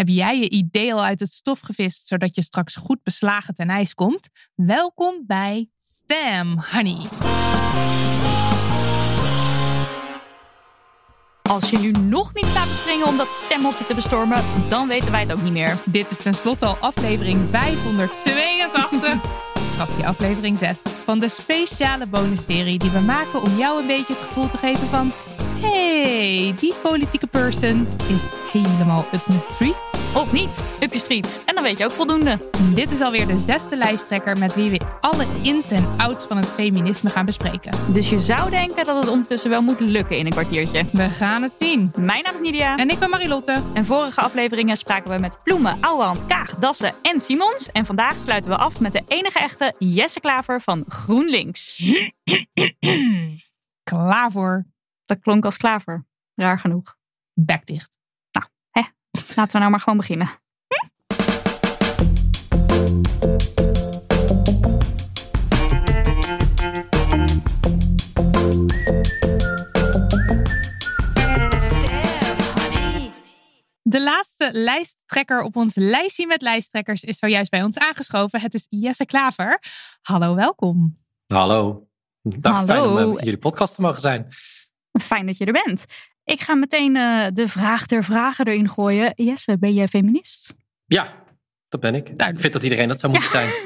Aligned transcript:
Heb 0.00 0.08
jij 0.08 0.38
je 0.38 0.48
idee 0.48 0.94
al 0.94 1.04
uit 1.04 1.20
het 1.20 1.32
stof 1.32 1.60
gevist, 1.60 2.06
zodat 2.06 2.34
je 2.34 2.42
straks 2.42 2.76
goed 2.76 3.02
beslagen 3.02 3.54
ten 3.54 3.68
ijs 3.68 3.94
komt? 3.94 4.28
Welkom 4.54 5.24
bij 5.26 5.68
Stem 5.78 6.58
Honey. 6.70 7.06
Als 11.42 11.70
je 11.70 11.78
nu 11.78 11.90
nog 11.90 12.34
niet 12.34 12.46
staat 12.46 12.68
te 12.68 12.74
springen 12.74 13.06
om 13.06 13.16
dat 13.16 13.28
stemhokje 13.28 13.86
te 13.86 13.94
bestormen, 13.94 14.44
dan 14.68 14.88
weten 14.88 15.10
wij 15.10 15.20
het 15.20 15.32
ook 15.32 15.42
niet 15.42 15.52
meer. 15.52 15.78
Dit 15.84 16.10
is 16.10 16.16
tenslotte 16.16 16.66
al 16.66 16.76
aflevering 16.76 17.48
582. 17.50 19.20
Grapje, 19.74 20.06
aflevering 20.06 20.58
6. 20.58 20.78
Van 21.04 21.18
de 21.18 21.28
speciale 21.28 22.06
bonusserie 22.06 22.78
die 22.78 22.90
we 22.90 23.00
maken 23.00 23.42
om 23.42 23.56
jou 23.56 23.80
een 23.80 23.86
beetje 23.86 24.12
het 24.12 24.22
gevoel 24.22 24.48
te 24.48 24.56
geven 24.56 24.86
van... 24.86 25.12
hey, 25.60 26.54
die 26.56 26.74
politieke 26.82 27.26
person 27.26 27.88
is 28.08 28.22
helemaal 28.52 29.06
up 29.12 29.20
the 29.20 29.46
street. 29.52 29.89
Of 30.14 30.32
niet, 30.32 30.50
up 30.80 30.92
je 30.92 30.98
street. 30.98 31.42
En 31.46 31.54
dan 31.54 31.64
weet 31.64 31.78
je 31.78 31.84
ook 31.84 31.90
voldoende. 31.90 32.38
Dit 32.74 32.90
is 32.90 33.00
alweer 33.00 33.26
de 33.26 33.38
zesde 33.38 33.76
lijsttrekker 33.76 34.38
met 34.38 34.54
wie 34.54 34.70
we 34.70 34.80
alle 35.00 35.26
ins 35.42 35.70
en 35.70 35.98
outs 35.98 36.24
van 36.24 36.36
het 36.36 36.46
feminisme 36.46 37.10
gaan 37.10 37.26
bespreken. 37.26 37.92
Dus 37.92 38.10
je 38.10 38.18
zou 38.18 38.50
denken 38.50 38.84
dat 38.84 38.96
het 38.96 39.08
ondertussen 39.08 39.50
wel 39.50 39.62
moet 39.62 39.80
lukken 39.80 40.18
in 40.18 40.26
een 40.26 40.32
kwartiertje. 40.32 40.84
We 40.92 41.10
gaan 41.10 41.42
het 41.42 41.54
zien. 41.54 41.92
Mijn 42.00 42.22
naam 42.22 42.34
is 42.34 42.40
Nidia. 42.40 42.76
En 42.76 42.88
ik 42.88 42.98
ben 42.98 43.10
Marilotte. 43.10 43.62
En 43.74 43.84
vorige 43.84 44.20
afleveringen 44.20 44.76
spraken 44.76 45.10
we 45.10 45.18
met 45.18 45.38
Ploemen, 45.42 45.80
Ouwehand, 45.80 46.26
Kaag, 46.26 46.54
Dassen 46.54 46.94
en 47.02 47.20
Simons. 47.20 47.72
En 47.72 47.86
vandaag 47.86 48.18
sluiten 48.18 48.50
we 48.50 48.56
af 48.56 48.80
met 48.80 48.92
de 48.92 49.02
enige 49.08 49.38
echte 49.38 49.74
Jesse 49.78 50.20
Klaver 50.20 50.60
van 50.60 50.84
GroenLinks. 50.88 51.84
Klaver. 53.82 54.66
Dat 55.04 55.20
klonk 55.20 55.44
als 55.44 55.56
klaver. 55.56 56.06
Raar 56.34 56.58
genoeg. 56.58 56.96
Bek 57.34 57.66
dicht. 57.66 57.99
Laten 59.36 59.52
we 59.52 59.58
nou 59.58 59.70
maar 59.70 59.80
gewoon 59.80 59.98
beginnen. 59.98 60.30
De 73.82 74.02
laatste 74.02 74.48
lijsttrekker 74.52 75.42
op 75.42 75.56
ons 75.56 75.74
lijstje 75.74 76.26
met 76.26 76.42
lijsttrekkers 76.42 77.02
is 77.02 77.18
zojuist 77.18 77.50
bij 77.50 77.62
ons 77.62 77.78
aangeschoven. 77.78 78.40
Het 78.40 78.54
is 78.54 78.66
Jesse 78.68 79.04
Klaver. 79.04 79.62
Hallo, 80.02 80.34
welkom. 80.34 80.98
Hallo. 81.26 81.88
Dag, 82.22 82.52
Hallo. 82.52 82.66
fijn 82.66 83.06
om 83.06 83.18
in 83.18 83.24
jullie 83.24 83.38
podcast 83.38 83.74
te 83.74 83.80
mogen 83.80 84.00
zijn. 84.00 84.28
Fijn 85.00 85.26
dat 85.26 85.38
je 85.38 85.44
er 85.44 85.62
bent. 85.64 85.84
Ik 86.30 86.40
ga 86.40 86.54
meteen 86.54 86.96
eh, 86.96 87.26
de 87.32 87.48
vraag 87.48 87.86
der 87.86 88.04
vragen 88.04 88.46
erin 88.46 88.68
gooien. 88.68 89.12
Jesse, 89.14 89.58
ben 89.58 89.74
jij 89.74 89.88
feminist? 89.88 90.54
Ja, 90.86 91.14
dat 91.68 91.80
ben 91.80 91.94
ik. 91.94 92.04
Duidelijk. 92.04 92.34
Ik 92.34 92.40
vind 92.40 92.52
dat 92.52 92.62
iedereen 92.62 92.88
dat 92.88 93.00
zou 93.00 93.12
moeten 93.12 93.30
zijn. 93.30 93.48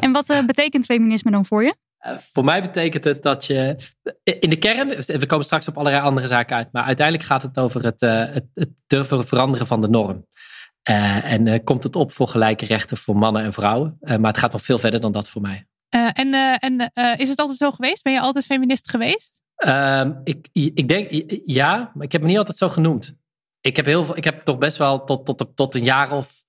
En 0.00 0.12
wat 0.12 0.30
eh, 0.30 0.44
betekent 0.44 0.84
feminisme 0.84 1.30
dan 1.30 1.46
voor 1.46 1.64
je? 1.64 1.76
Eh, 1.98 2.16
voor 2.32 2.44
mij 2.44 2.60
betekent 2.60 3.04
het 3.04 3.22
dat 3.22 3.46
je 3.46 3.76
in 4.22 4.50
de 4.50 4.56
kern, 4.56 4.88
we 4.88 5.26
komen 5.26 5.44
straks 5.44 5.68
op 5.68 5.78
allerlei 5.78 6.02
andere 6.02 6.26
zaken 6.26 6.56
uit, 6.56 6.68
maar 6.72 6.84
uiteindelijk 6.84 7.26
gaat 7.26 7.42
het 7.42 7.58
over 7.58 7.84
het, 7.84 8.02
eh, 8.02 8.18
het, 8.18 8.46
het 8.54 8.70
durven 8.86 9.26
veranderen 9.26 9.66
van 9.66 9.80
de 9.80 9.88
norm. 9.88 10.26
Eh, 10.82 11.32
en 11.32 11.46
eh, 11.46 11.64
komt 11.64 11.82
het 11.82 11.96
op 11.96 12.12
voor 12.12 12.28
gelijke 12.28 12.66
rechten 12.66 12.96
voor 12.96 13.16
mannen 13.16 13.42
en 13.42 13.52
vrouwen. 13.52 13.96
Eh, 14.00 14.16
maar 14.16 14.30
het 14.30 14.40
gaat 14.40 14.52
nog 14.52 14.62
veel 14.62 14.78
verder 14.78 15.00
dan 15.00 15.12
dat 15.12 15.28
voor 15.28 15.42
mij. 15.42 15.66
Eh, 15.88 16.08
en 16.12 16.34
eh, 16.34 16.54
en 16.58 16.90
eh, 16.92 17.18
is 17.18 17.28
het 17.28 17.38
altijd 17.38 17.58
zo 17.58 17.70
geweest? 17.70 18.02
Ben 18.02 18.12
je 18.12 18.20
altijd 18.20 18.44
feminist 18.44 18.90
geweest? 18.90 19.42
Ehm, 19.58 20.12
ik, 20.24 20.48
ik 20.52 20.88
denk 20.88 21.24
ja, 21.44 21.90
maar 21.94 22.04
ik 22.04 22.12
heb 22.12 22.20
me 22.20 22.26
niet 22.26 22.38
altijd 22.38 22.56
zo 22.56 22.68
genoemd. 22.68 23.16
Ik 23.60 23.76
heb, 23.76 23.84
heel 23.84 24.04
veel, 24.04 24.16
ik 24.16 24.24
heb 24.24 24.44
toch 24.44 24.58
best 24.58 24.76
wel 24.76 25.04
tot, 25.04 25.26
tot, 25.26 25.46
tot 25.54 25.74
een 25.74 25.84
jaar 25.84 26.12
of 26.12 26.44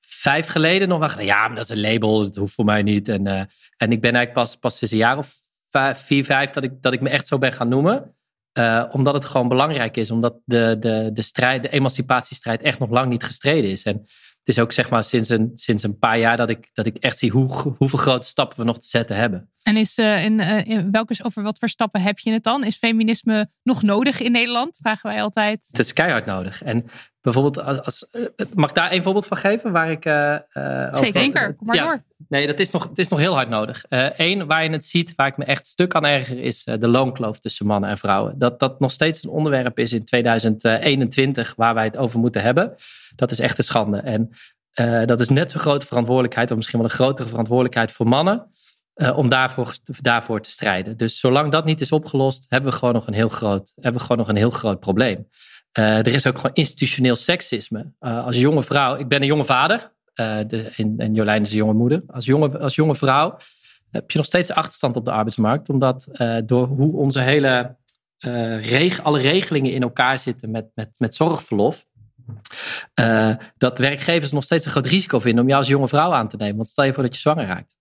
vijf 0.00 0.46
geleden 0.46 0.88
nog 0.88 1.14
wel 1.14 1.24
ja, 1.24 1.46
maar 1.46 1.56
dat 1.56 1.70
is 1.70 1.76
een 1.76 1.90
label, 1.92 2.22
dat 2.22 2.36
hoeft 2.36 2.54
voor 2.54 2.64
mij 2.64 2.82
niet. 2.82 3.08
En, 3.08 3.26
eh, 3.26 3.42
en 3.76 3.92
ik 3.92 4.00
ben 4.00 4.14
eigenlijk 4.14 4.32
pas, 4.32 4.56
pas 4.56 4.76
sinds 4.76 4.94
een 4.94 5.00
jaar 5.00 5.18
of 5.18 5.34
vijf, 5.70 5.98
vier, 5.98 6.24
vijf 6.24 6.50
dat 6.50 6.64
ik, 6.64 6.82
dat 6.82 6.92
ik 6.92 7.00
me 7.00 7.08
echt 7.08 7.26
zo 7.26 7.38
ben 7.38 7.52
gaan 7.52 7.68
noemen. 7.68 8.16
Eh, 8.52 8.84
omdat 8.90 9.14
het 9.14 9.24
gewoon 9.24 9.48
belangrijk 9.48 9.96
is, 9.96 10.10
omdat 10.10 10.34
de, 10.44 10.76
de, 10.80 11.10
de, 11.12 11.22
strijd, 11.22 11.62
de 11.62 11.68
emancipatiestrijd 11.68 12.62
echt 12.62 12.78
nog 12.78 12.90
lang 12.90 13.08
niet 13.08 13.24
gestreden 13.24 13.70
is. 13.70 13.82
En 13.82 13.96
het 14.38 14.56
is 14.56 14.58
ook 14.58 14.72
zeg 14.72 14.90
maar 14.90 15.04
sinds 15.04 15.28
een, 15.28 15.50
sinds 15.54 15.82
een 15.82 15.98
paar 15.98 16.18
jaar 16.18 16.36
dat 16.36 16.50
ik, 16.50 16.70
dat 16.72 16.86
ik 16.86 16.96
echt 16.96 17.18
zie 17.18 17.30
hoe, 17.30 17.74
hoeveel 17.78 17.98
grote 17.98 18.28
stappen 18.28 18.58
we 18.58 18.64
nog 18.64 18.78
te 18.78 18.88
zetten 18.88 19.16
hebben. 19.16 19.50
En 19.66 19.76
is, 19.76 19.96
eh, 19.98 20.24
in, 20.24 20.40
eh, 20.40 20.64
in 20.66 20.90
welke, 20.90 21.14
over 21.22 21.42
wat 21.42 21.58
voor 21.58 21.68
stappen 21.68 22.00
heb 22.02 22.18
je 22.18 22.32
het 22.32 22.42
dan? 22.42 22.64
Is 22.64 22.76
feminisme 22.76 23.48
nog 23.62 23.82
nodig 23.82 24.20
in 24.20 24.32
Nederland? 24.32 24.78
Vragen 24.82 25.10
wij 25.10 25.22
altijd. 25.22 25.66
Het 25.70 25.78
is 25.78 25.92
keihard 25.92 26.26
nodig. 26.26 26.62
En 26.62 26.84
bijvoorbeeld, 27.20 27.58
als, 27.66 27.80
als, 27.82 28.10
eh, 28.10 28.22
mag 28.54 28.68
ik 28.68 28.74
daar 28.74 28.92
een 28.92 29.02
voorbeeld 29.02 29.26
van 29.26 29.36
geven? 29.36 29.72
Waar 29.72 29.90
ik, 29.90 30.06
over- 30.06 31.12
Zeker, 31.12 31.54
kom 31.54 31.66
maar 31.66 31.76
Ja. 31.76 31.84
door. 31.84 32.02
Nee, 32.28 32.46
dat 32.46 32.58
is 32.58 32.70
nog, 32.70 32.88
het 32.88 32.98
is 32.98 33.08
nog 33.08 33.18
heel 33.18 33.34
hard 33.34 33.48
nodig. 33.48 33.84
Eén, 34.16 34.46
waar 34.46 34.64
je 34.64 34.70
het 34.70 34.86
ziet, 34.86 35.12
waar 35.16 35.26
ik 35.26 35.36
me 35.36 35.44
echt 35.44 35.66
stuk 35.66 35.94
aan 35.94 36.04
erger, 36.04 36.38
is 36.38 36.64
de 36.64 36.88
loonkloof 36.88 37.38
tussen 37.38 37.66
mannen 37.66 37.90
en 37.90 37.98
vrouwen. 37.98 38.38
Dat 38.38 38.60
dat 38.60 38.80
nog 38.80 38.90
steeds 38.90 39.24
een 39.24 39.30
onderwerp 39.30 39.78
is 39.78 39.92
in 39.92 40.04
2021 40.04 41.54
waar 41.56 41.74
wij 41.74 41.84
het 41.84 41.96
over 41.96 42.18
moeten 42.20 42.42
hebben. 42.42 42.74
Dat 43.16 43.30
is 43.30 43.38
echt 43.38 43.58
een 43.58 43.64
schande. 43.64 43.98
En 43.98 44.30
dat 45.06 45.20
is 45.20 45.28
net 45.28 45.50
zo'n 45.50 45.60
grote 45.60 45.86
verantwoordelijkheid, 45.86 46.50
of 46.50 46.56
misschien 46.56 46.78
wel 46.78 46.88
een 46.88 46.94
grotere 46.94 47.28
verantwoordelijkheid 47.28 47.92
voor 47.92 48.08
mannen. 48.08 48.50
Eh, 48.96 49.18
om 49.18 49.28
daarvoor, 49.28 49.76
daarvoor 50.00 50.40
te 50.40 50.50
strijden. 50.50 50.96
Dus 50.96 51.18
zolang 51.18 51.52
dat 51.52 51.64
niet 51.64 51.80
is 51.80 51.92
opgelost, 51.92 52.46
hebben 52.48 52.70
we 52.70 52.76
gewoon 52.76 52.94
nog 52.94 53.06
een 53.06 53.14
heel 53.14 53.28
groot, 53.28 53.72
hebben 53.74 54.00
we 54.00 54.06
gewoon 54.06 54.18
nog 54.18 54.28
een 54.28 54.36
heel 54.36 54.50
groot 54.50 54.80
probleem. 54.80 55.28
Eh, 55.72 55.98
er 55.98 56.06
is 56.06 56.26
ook 56.26 56.36
gewoon 56.36 56.54
institutioneel 56.54 57.16
seksisme. 57.16 57.92
Eh, 57.98 58.24
als 58.24 58.38
jonge 58.38 58.62
vrouw, 58.62 58.96
ik 58.96 59.08
ben 59.08 59.20
een 59.20 59.26
jonge 59.26 59.44
vader. 59.44 59.94
de, 60.14 60.72
en, 60.76 60.94
en 60.98 61.14
Jolijn 61.14 61.42
is 61.42 61.50
een 61.50 61.56
jonge 61.56 61.72
moeder. 61.72 62.02
Als 62.06 62.24
jonge, 62.24 62.58
als 62.58 62.74
jonge 62.74 62.94
vrouw 62.94 63.36
heb 63.90 64.10
je 64.10 64.16
nog 64.16 64.26
steeds 64.26 64.50
achterstand 64.50 64.96
op 64.96 65.04
de 65.04 65.10
arbeidsmarkt. 65.10 65.68
Omdat 65.68 66.08
door 66.44 66.66
hoe 66.66 66.96
onze 66.96 67.20
hele 67.20 67.76
reg, 68.60 69.02
alle 69.02 69.18
regelingen 69.18 69.72
in 69.72 69.82
elkaar 69.82 70.18
zitten 70.18 70.50
met, 70.50 70.66
met, 70.74 70.90
met 70.98 71.14
zorgverlof. 71.14 71.86
dat 73.56 73.78
werkgevers 73.78 74.32
nog 74.32 74.44
steeds 74.44 74.64
een 74.64 74.70
groot 74.70 74.86
risico 74.86 75.18
vinden 75.18 75.42
om 75.42 75.48
jou 75.48 75.60
als 75.60 75.70
jonge 75.70 75.88
vrouw 75.88 76.12
aan 76.12 76.28
te 76.28 76.36
nemen. 76.36 76.56
Want 76.56 76.68
stel 76.68 76.84
je 76.84 76.92
voor 76.92 77.02
dat 77.02 77.14
je 77.14 77.20
zwanger 77.20 77.46
raakt. 77.46 77.76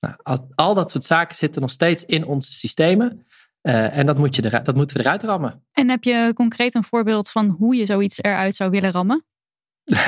Nou, 0.00 0.14
al, 0.22 0.48
al 0.54 0.74
dat 0.74 0.90
soort 0.90 1.04
zaken 1.04 1.36
zitten 1.36 1.60
nog 1.60 1.70
steeds 1.70 2.04
in 2.04 2.26
onze 2.26 2.52
systemen. 2.52 3.26
Eh, 3.60 3.96
en 3.96 4.06
dat, 4.06 4.18
moet 4.18 4.36
je 4.36 4.60
dat 4.62 4.74
moeten 4.74 4.96
we 4.96 5.02
eruit 5.02 5.22
rammen. 5.22 5.64
En 5.72 5.88
heb 5.88 6.04
je 6.04 6.30
concreet 6.34 6.74
een 6.74 6.84
voorbeeld 6.84 7.30
van 7.30 7.48
hoe 7.48 7.76
je 7.76 7.84
zoiets 7.84 8.22
eruit 8.22 8.54
zou 8.54 8.70
willen 8.70 8.90
rammen? 8.90 9.24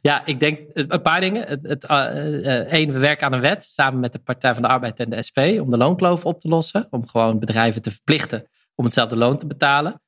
ja, 0.00 0.26
ik 0.26 0.40
denk 0.40 0.58
eh, 0.58 0.84
een 0.88 1.02
paar 1.02 1.20
dingen. 1.20 1.46
Het, 1.48 1.62
het, 1.62 1.84
eh, 1.84 2.72
één, 2.72 2.92
we 2.92 2.98
werken 2.98 3.26
aan 3.26 3.32
een 3.32 3.40
wet 3.40 3.64
samen 3.64 4.00
met 4.00 4.12
de 4.12 4.18
Partij 4.18 4.54
van 4.54 4.62
de 4.62 4.68
Arbeid 4.68 4.98
en 4.98 5.10
de 5.10 5.22
SP 5.28 5.38
om 5.38 5.70
de 5.70 5.76
loonkloof 5.76 6.24
op 6.24 6.40
te 6.40 6.48
lossen. 6.48 6.86
Om 6.90 7.08
gewoon 7.08 7.38
bedrijven 7.38 7.82
te 7.82 7.90
verplichten 7.90 8.48
om 8.74 8.84
hetzelfde 8.84 9.16
loon 9.16 9.38
te 9.38 9.46
betalen. 9.46 10.02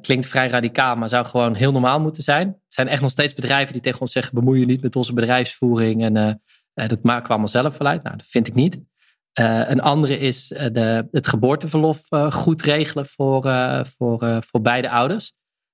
Klinkt 0.00 0.26
vrij 0.26 0.48
radicaal, 0.48 0.96
maar 0.96 1.08
zou 1.08 1.26
gewoon 1.26 1.54
heel 1.54 1.72
normaal 1.72 2.00
moeten 2.00 2.22
zijn. 2.22 2.48
Het 2.48 2.74
zijn 2.74 2.88
echt 2.88 3.02
nog 3.02 3.10
steeds 3.10 3.34
bedrijven 3.34 3.72
die 3.72 3.82
tegen 3.82 4.00
ons 4.00 4.12
zeggen: 4.12 4.34
bemoei 4.34 4.60
je 4.60 4.66
niet 4.66 4.82
met 4.82 4.96
onze 4.96 5.12
bedrijfsvoering 5.12 6.02
en, 6.02 6.42
dat 6.76 7.02
maak 7.02 7.24
ik 7.24 7.30
allemaal 7.30 7.48
zelf 7.48 7.78
wel 7.78 7.88
uit. 7.88 8.02
Nou, 8.02 8.16
dat 8.16 8.26
vind 8.26 8.46
ik 8.46 8.54
niet. 8.54 8.78
Uh, 9.40 9.68
een 9.68 9.80
andere 9.80 10.18
is 10.18 10.48
de, 10.48 11.08
het 11.10 11.26
geboorteverlof 11.26 12.00
goed 12.30 12.62
regelen 12.62 13.06
voor, 13.06 13.42
voor, 13.96 14.42
voor 14.42 14.60
beide 14.60 14.90
ouders. 14.90 15.32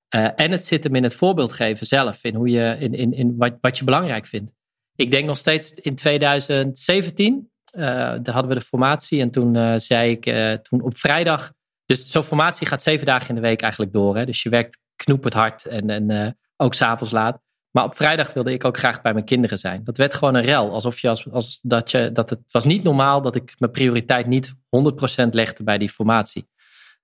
en 0.09 0.51
het 0.51 0.65
zit 0.65 0.83
hem 0.83 0.95
in 0.95 1.03
het 1.03 1.15
voorbeeld 1.15 1.53
geven 1.53 1.85
zelf, 1.85 2.23
in, 2.23 2.35
hoe 2.35 2.49
je, 2.49 2.75
in, 2.79 2.93
in, 2.93 3.13
in 3.13 3.37
wat, 3.37 3.53
wat 3.61 3.77
je 3.77 3.83
belangrijk 3.83 4.25
vindt. 4.25 4.53
Ik 4.95 5.11
denk 5.11 5.25
nog 5.25 5.37
steeds 5.37 5.73
in 5.73 5.95
2017, 5.95 7.51
daar 7.71 8.29
hadden 8.31 8.47
we 8.47 8.59
de 8.59 8.65
formatie. 8.65 9.21
En 9.21 9.31
toen 9.31 9.79
zei 9.81 10.11
ik, 10.11 10.23
toen 10.63 10.81
op 10.81 10.97
vrijdag, 10.97 11.53
dus 11.85 12.11
zo'n 12.11 12.23
formatie 12.23 12.67
gaat 12.67 12.83
zeven 12.83 13.05
dagen 13.05 13.29
in 13.29 13.35
de 13.35 13.41
week 13.41 13.61
eigenlijk 13.61 13.93
door. 13.93 14.17
Hè? 14.17 14.25
Dus 14.25 14.43
je 14.43 14.49
werkt 14.49 14.79
knoepend 14.95 15.33
hard 15.33 15.65
en, 15.65 15.89
en 15.89 16.37
ook 16.57 16.73
s'avonds 16.73 17.13
laat. 17.13 17.41
Maar 17.73 17.83
op 17.83 17.95
vrijdag 17.95 18.33
wilde 18.33 18.53
ik 18.53 18.65
ook 18.65 18.77
graag 18.77 19.01
bij 19.01 19.13
mijn 19.13 19.25
kinderen 19.25 19.57
zijn. 19.57 19.83
Dat 19.83 19.97
werd 19.97 20.13
gewoon 20.13 20.35
een 20.35 20.43
rel. 20.43 20.71
Alsof 20.71 20.99
je 20.99 21.09
als, 21.09 21.31
als 21.31 21.59
dat 21.61 21.91
je, 21.91 22.11
dat 22.11 22.29
het 22.29 22.39
was 22.51 22.65
niet 22.65 22.83
normaal 22.83 23.21
dat 23.21 23.35
ik 23.35 23.53
mijn 23.57 23.71
prioriteit 23.71 24.27
niet 24.27 24.53
100% 24.53 25.29
legde 25.29 25.63
bij 25.63 25.77
die 25.77 25.89
formatie. 25.89 26.47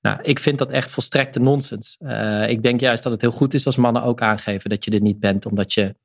Nou, 0.01 0.19
ik 0.21 0.39
vind 0.39 0.57
dat 0.57 0.69
echt 0.69 0.91
volstrekte 0.91 1.39
nonsens. 1.39 1.97
Uh, 1.99 2.49
ik 2.49 2.63
denk 2.63 2.79
juist 2.79 3.03
dat 3.03 3.11
het 3.11 3.21
heel 3.21 3.31
goed 3.31 3.53
is 3.53 3.65
als 3.65 3.75
mannen 3.75 4.03
ook 4.03 4.21
aangeven 4.21 4.69
dat 4.69 4.85
je 4.85 4.91
er 4.91 5.01
niet 5.01 5.19
bent, 5.19 5.45
omdat 5.45 5.73
je, 5.73 5.95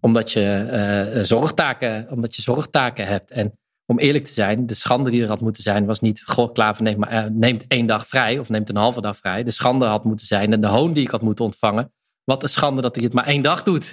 omdat 0.00 0.32
je, 0.32 0.68
uh, 1.16 1.22
zorgtaken, 1.22 2.06
omdat 2.10 2.36
je 2.36 2.42
zorgtaken 2.42 3.06
hebt. 3.06 3.30
En 3.30 3.58
om 3.86 3.98
eerlijk 3.98 4.24
te 4.24 4.32
zijn, 4.32 4.66
de 4.66 4.74
schande 4.74 5.10
die 5.10 5.22
er 5.22 5.28
had 5.28 5.40
moeten 5.40 5.62
zijn, 5.62 5.86
was 5.86 6.00
niet: 6.00 6.22
Goh, 6.24 6.52
Klaver 6.52 6.82
neemt, 6.82 6.98
maar, 6.98 7.12
uh, 7.12 7.24
neemt 7.30 7.64
één 7.68 7.86
dag 7.86 8.06
vrij 8.06 8.38
of 8.38 8.48
neemt 8.48 8.68
een 8.68 8.76
halve 8.76 9.00
dag 9.00 9.16
vrij. 9.16 9.44
De 9.44 9.50
schande 9.50 9.86
had 9.86 10.04
moeten 10.04 10.26
zijn 10.26 10.52
en 10.52 10.60
de 10.60 10.66
hoon 10.66 10.92
die 10.92 11.04
ik 11.04 11.10
had 11.10 11.22
moeten 11.22 11.44
ontvangen, 11.44 11.92
wat 12.28 12.42
een 12.42 12.48
schande 12.48 12.82
dat 12.82 12.94
hij 12.94 13.04
het 13.04 13.12
maar 13.12 13.26
één 13.26 13.42
dag 13.42 13.62
doet. 13.62 13.92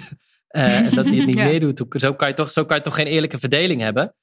Uh, 0.50 0.82
dat 0.82 1.04
hij 1.04 1.16
het 1.16 1.26
niet 1.26 1.36
meer 1.48 1.60
doet. 1.60 1.84
Zo 1.90 2.14
kan, 2.14 2.28
je 2.28 2.34
toch, 2.34 2.50
zo 2.50 2.64
kan 2.64 2.76
je 2.76 2.82
toch 2.82 2.94
geen 2.94 3.06
eerlijke 3.06 3.38
verdeling 3.38 3.80
hebben. 3.80 4.14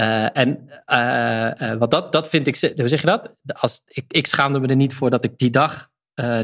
Uh, 0.00 0.36
en 0.36 0.68
uh, 0.92 1.72
wat 1.78 1.90
dat, 1.90 2.12
dat 2.12 2.28
vind 2.28 2.46
ik, 2.46 2.72
hoe 2.76 2.88
zeg 2.88 3.00
je 3.00 3.06
dat? 3.06 3.34
Als, 3.46 3.82
ik, 3.86 4.04
ik 4.08 4.26
schaamde 4.26 4.60
me 4.60 4.66
er 4.66 4.76
niet 4.76 4.94
voor 4.94 5.10
dat 5.10 5.24
ik 5.24 5.38
die 5.38 5.50
dag 5.50 5.90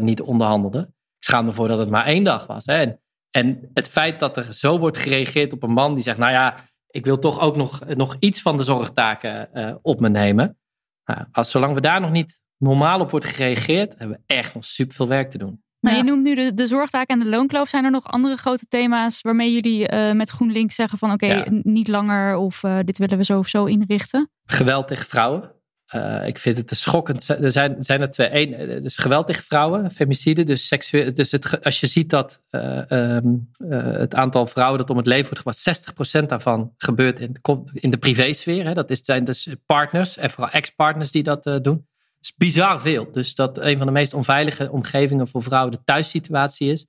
niet 0.00 0.20
onderhandelde. 0.20 0.80
Ik 1.18 1.24
schaamde 1.24 1.50
me 1.50 1.56
voor 1.56 1.68
dat 1.68 1.78
het 1.78 1.90
maar 1.90 2.06
één 2.06 2.24
dag 2.24 2.46
was. 2.46 2.64
Hè? 2.64 2.74
En, 2.74 3.00
en 3.30 3.70
het 3.74 3.88
feit 3.88 4.20
dat 4.20 4.36
er 4.36 4.52
zo 4.54 4.78
wordt 4.78 4.98
gereageerd 4.98 5.52
op 5.52 5.62
een 5.62 5.72
man 5.72 5.94
die 5.94 6.02
zegt: 6.02 6.18
Nou 6.18 6.32
ja, 6.32 6.54
ik 6.86 7.04
wil 7.04 7.18
toch 7.18 7.40
ook 7.40 7.56
nog, 7.56 7.84
nog 7.94 8.16
iets 8.18 8.42
van 8.42 8.56
de 8.56 8.62
zorgtaken 8.62 9.48
op 9.82 10.00
me 10.00 10.08
nemen. 10.08 10.58
Nou, 11.04 11.26
als, 11.32 11.50
zolang 11.50 11.74
we 11.74 11.80
daar 11.80 12.00
nog 12.00 12.10
niet 12.10 12.40
normaal 12.56 13.00
op 13.00 13.10
wordt 13.10 13.26
gereageerd, 13.26 13.98
hebben 13.98 14.16
we 14.16 14.34
echt 14.34 14.54
nog 14.54 14.64
super 14.64 14.94
veel 14.94 15.08
werk 15.08 15.30
te 15.30 15.38
doen. 15.38 15.62
Nou, 15.80 15.96
Je 15.96 16.02
noemt 16.02 16.22
nu 16.22 16.34
de, 16.34 16.54
de 16.54 16.66
zorgtaak 16.66 17.08
en 17.08 17.18
de 17.18 17.28
loonkloof. 17.28 17.68
Zijn 17.68 17.84
er 17.84 17.90
nog 17.90 18.06
andere 18.06 18.36
grote 18.36 18.66
thema's 18.68 19.20
waarmee 19.20 19.52
jullie 19.52 19.92
uh, 19.92 20.12
met 20.12 20.30
GroenLinks 20.30 20.74
zeggen 20.74 20.98
van 20.98 21.12
oké, 21.12 21.44
niet 21.62 21.88
langer 21.88 22.36
of 22.36 22.62
uh, 22.62 22.78
dit 22.84 22.98
willen 22.98 23.18
we 23.18 23.24
zo 23.24 23.38
of 23.38 23.48
zo 23.48 23.64
inrichten? 23.64 24.30
Geweld 24.44 24.88
tegen 24.88 25.06
vrouwen. 25.06 25.52
Uh, 25.94 26.26
ik 26.26 26.38
vind 26.38 26.56
het 26.56 26.70
schokkend. 26.70 27.28
Er 27.28 27.52
zijn, 27.52 27.76
zijn 27.78 28.00
er 28.00 28.10
twee. 28.10 28.28
Eén, 28.32 28.82
dus 28.82 28.96
geweld 28.96 29.26
tegen 29.26 29.44
vrouwen, 29.44 29.90
femicide. 29.90 30.44
Dus, 30.44 30.66
seksueel, 30.66 31.14
dus 31.14 31.30
het, 31.30 31.64
als 31.64 31.80
je 31.80 31.86
ziet 31.86 32.10
dat 32.10 32.42
um, 32.88 33.50
het 33.68 34.14
aantal 34.14 34.46
vrouwen 34.46 34.78
dat 34.78 34.90
om 34.90 34.96
het 34.96 35.06
leven 35.06 35.36
wordt 35.42 35.60
gebracht, 35.62 36.22
60% 36.22 36.26
daarvan 36.26 36.72
gebeurt 36.76 37.20
in, 37.20 37.36
in 37.72 37.90
de 37.90 37.98
privésfeer. 37.98 38.64
Hè. 38.64 38.74
Dat 38.74 38.90
is, 38.90 39.00
zijn 39.02 39.24
dus 39.24 39.48
partners 39.66 40.16
en 40.16 40.30
vooral 40.30 40.52
ex-partners 40.52 41.10
die 41.10 41.22
dat 41.22 41.42
doen 41.62 41.88
is 42.20 42.34
bizar 42.36 42.80
veel. 42.80 43.12
Dus 43.12 43.34
dat 43.34 43.58
een 43.58 43.76
van 43.76 43.86
de 43.86 43.92
meest 43.92 44.14
onveilige 44.14 44.70
omgevingen 44.70 45.28
voor 45.28 45.42
vrouwen 45.42 45.72
de 45.72 45.84
thuissituatie 45.84 46.72
is. 46.72 46.86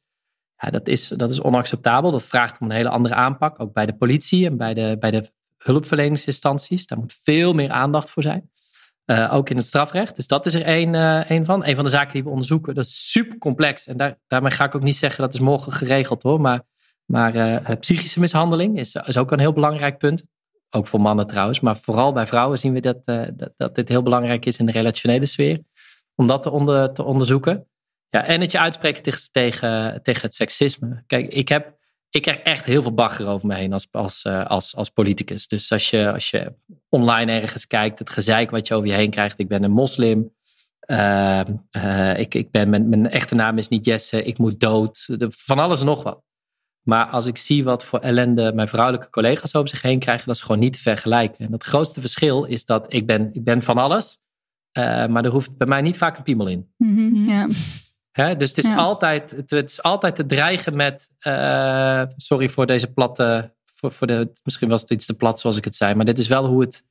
Ja, 0.58 0.70
dat 0.70 0.88
is, 0.88 1.08
dat 1.08 1.30
is 1.30 1.42
onacceptabel. 1.42 2.12
Dat 2.12 2.24
vraagt 2.24 2.60
om 2.60 2.70
een 2.70 2.76
hele 2.76 2.90
andere 2.90 3.14
aanpak. 3.14 3.60
Ook 3.60 3.74
bij 3.74 3.86
de 3.86 3.96
politie 3.96 4.46
en 4.46 4.58
bij 4.58 4.74
de, 4.74 4.98
bij 5.00 5.12
de 5.12 5.32
hulpverleningsinstanties. 5.58 6.88
Daar 6.88 7.00
moet 7.00 7.14
veel 7.24 7.54
meer 7.54 7.70
aandacht 7.70 8.10
voor 8.10 8.24
zijn. 8.24 8.50
Uh, 9.06 9.34
ook 9.34 9.50
in 9.50 9.56
het 9.56 9.66
strafrecht. 9.66 10.16
Dus 10.16 10.28
dat 10.28 10.46
is 10.46 10.54
er 10.54 10.64
één, 10.64 10.94
uh, 10.94 11.30
één 11.30 11.46
van. 11.46 11.66
Een 11.66 11.76
van 11.76 11.84
de 11.84 11.90
zaken 11.90 12.14
die 12.14 12.24
we 12.24 12.30
onderzoeken. 12.30 12.76
Dat 12.76 12.86
is 12.86 13.12
super 13.12 13.38
complex. 13.38 13.88
En 13.88 13.98
daar, 13.98 14.18
daarmee 14.28 14.52
ga 14.52 14.66
ik 14.66 14.76
ook 14.76 14.82
niet 14.82 14.96
zeggen 14.96 15.22
dat 15.22 15.34
is 15.34 15.40
morgen 15.40 15.72
geregeld 15.72 16.24
hoor. 16.24 16.42
Maar, 16.42 16.62
maar 17.06 17.36
uh, 17.36 17.78
psychische 17.80 18.20
mishandeling 18.20 18.80
is, 18.80 18.96
is 18.96 19.18
ook 19.18 19.32
een 19.32 19.40
heel 19.40 19.54
belangrijk 19.54 19.98
punt. 19.98 20.24
Ook 20.74 20.88
voor 20.88 21.02
mannen 21.02 21.28
trouwens. 21.28 21.60
Maar 21.60 21.78
vooral 21.78 22.14
bij 22.14 22.28
vrouwen 22.28 22.60
zien 22.60 22.74
we 22.74 22.80
dat, 22.80 22.98
uh, 23.06 23.24
dat, 23.34 23.54
dat, 23.58 23.76
dit 23.76 23.90
heel 23.90 24.04
belangrijk 24.04 24.46
is 24.46 24.58
in 24.58 24.66
de 24.66 24.72
relationele 24.72 25.26
sfeer. 25.26 25.60
Om 26.16 26.28
dat 26.28 26.44
te, 26.44 26.50
onder, 26.50 26.94
te 26.94 27.04
onderzoeken. 27.04 27.68
Ja, 28.10 28.26
en 28.26 28.42
het 28.42 28.52
je 28.52 28.60
uitspreken 28.60 29.04
tegen, 29.04 29.32
tegen, 29.32 30.04
tegen 30.04 30.22
het 30.22 30.36
seksisme. 30.36 31.04
Kijk, 31.08 31.34
ik, 31.34 31.50
heb, 31.50 31.78
ik 32.10 32.22
krijg 32.22 32.38
echt 32.38 32.66
heel 32.66 32.82
veel 32.82 32.94
bagger 32.94 33.28
over 33.28 33.48
me 33.48 33.56
heen 33.56 33.74
als, 33.74 33.88
als, 33.92 34.24
uh, 34.24 34.46
als, 34.46 34.76
als 34.76 34.90
politicus. 34.90 35.48
Dus 35.48 35.72
als 35.72 35.90
je, 35.90 36.14
als 36.14 36.30
je 36.30 36.54
online 36.90 37.32
ergens 37.32 37.68
kijkt, 37.68 38.00
het 38.00 38.10
gezeik 38.10 38.52
wat 38.52 38.68
je 38.68 38.74
over 38.74 38.88
je 38.88 38.94
heen 38.94 39.10
krijgt. 39.10 39.40
Ik 39.40 39.48
ben 39.48 39.64
een 39.64 39.72
moslim. 39.72 40.34
Uh, 40.88 41.42
ik, 42.16 42.34
ik 42.34 42.52
ben, 42.52 42.70
mijn, 42.70 42.90
mijn 42.90 43.10
echte 43.10 43.36
naam 43.36 43.58
is 43.58 43.68
niet 43.68 43.86
Jesse. 43.86 44.24
Ik 44.24 44.38
moet 44.38 44.60
dood. 44.60 45.08
Van 45.30 45.60
alles 45.60 45.80
en 45.80 45.86
nog 45.86 46.04
wat. 46.04 46.22
Maar 46.82 47.06
als 47.06 47.26
ik 47.26 47.38
zie 47.38 47.64
wat 47.64 47.84
voor 47.84 48.00
ellende 48.00 48.54
mijn 48.54 48.68
vrouwelijke 48.68 49.10
collega's 49.10 49.56
over 49.56 49.70
zich 49.70 49.82
heen 49.82 50.00
krijgen, 50.00 50.28
dat 50.28 50.36
is 50.36 50.42
gewoon 50.42 50.60
niet 50.60 50.74
te 50.74 50.80
vergelijken. 50.80 51.46
En 51.46 51.52
het 51.52 51.64
grootste 51.64 52.02
verschil 52.02 52.44
is 52.44 52.66
dat 52.66 52.94
ik 52.94 53.06
ben, 53.06 53.30
ik 53.34 53.44
ben 53.44 53.64
van 53.64 53.78
alles, 53.78 54.20
uh, 54.78 55.06
maar 55.06 55.26
er 55.26 55.32
hoeft 55.32 55.58
bij 55.58 55.68
mij 55.68 55.82
niet 55.82 55.98
vaak 55.98 56.18
een 56.18 56.24
piemel 56.24 56.48
in. 56.48 56.74
Mm 56.78 56.96
-hmm, 56.96 57.26
ja. 57.26 57.48
Hè? 58.12 58.36
Dus 58.36 58.50
het 58.50 58.58
is, 58.58 58.66
ja. 58.66 58.76
altijd, 58.76 59.32
het, 59.32 59.50
het, 59.50 59.70
is 59.70 59.84
altijd 59.84 60.16
te 60.16 60.26
dreigen 60.26 60.76
met, 60.76 61.10
uh, 61.28 62.04
sorry 62.16 62.50
voor 62.50 62.66
deze 62.66 62.92
platte, 62.92 63.54
voor, 63.64 63.92
voor 63.92 64.08
de, 64.08 64.32
misschien 64.44 64.70
was 64.70 64.82
het 64.82 64.90
iets 64.90 65.06
te 65.06 65.16
plat 65.16 65.40
zoals 65.40 65.58
ik 65.58 65.64
het 65.64 65.76
zei, 65.76 65.96
maar 65.96 66.06
dit 66.06 66.18
is 66.18 66.28
wel 66.28 66.46
hoe 66.46 66.62
het, 66.62 66.84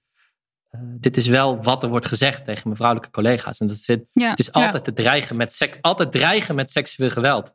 uh, 0.70 0.81
dit 0.84 1.16
is 1.16 1.26
wel 1.26 1.62
wat 1.62 1.82
er 1.82 1.88
wordt 1.88 2.06
gezegd 2.06 2.44
tegen 2.44 2.62
mijn 2.64 2.76
vrouwelijke 2.76 3.12
collega's. 3.12 3.58
En 3.58 3.66
dat 3.66 3.76
zit, 3.76 4.04
ja. 4.12 4.31
het 4.31 4.38
is 4.38 4.52
altijd 4.52 4.84
te 4.84 4.92
dreigen 4.92 5.37
met, 5.37 5.52
seks, 5.52 5.78
altijd 5.81 6.12
dreigen 6.12 6.54
met 6.54 6.70
seksueel 6.70 7.10
geweld. 7.10 7.54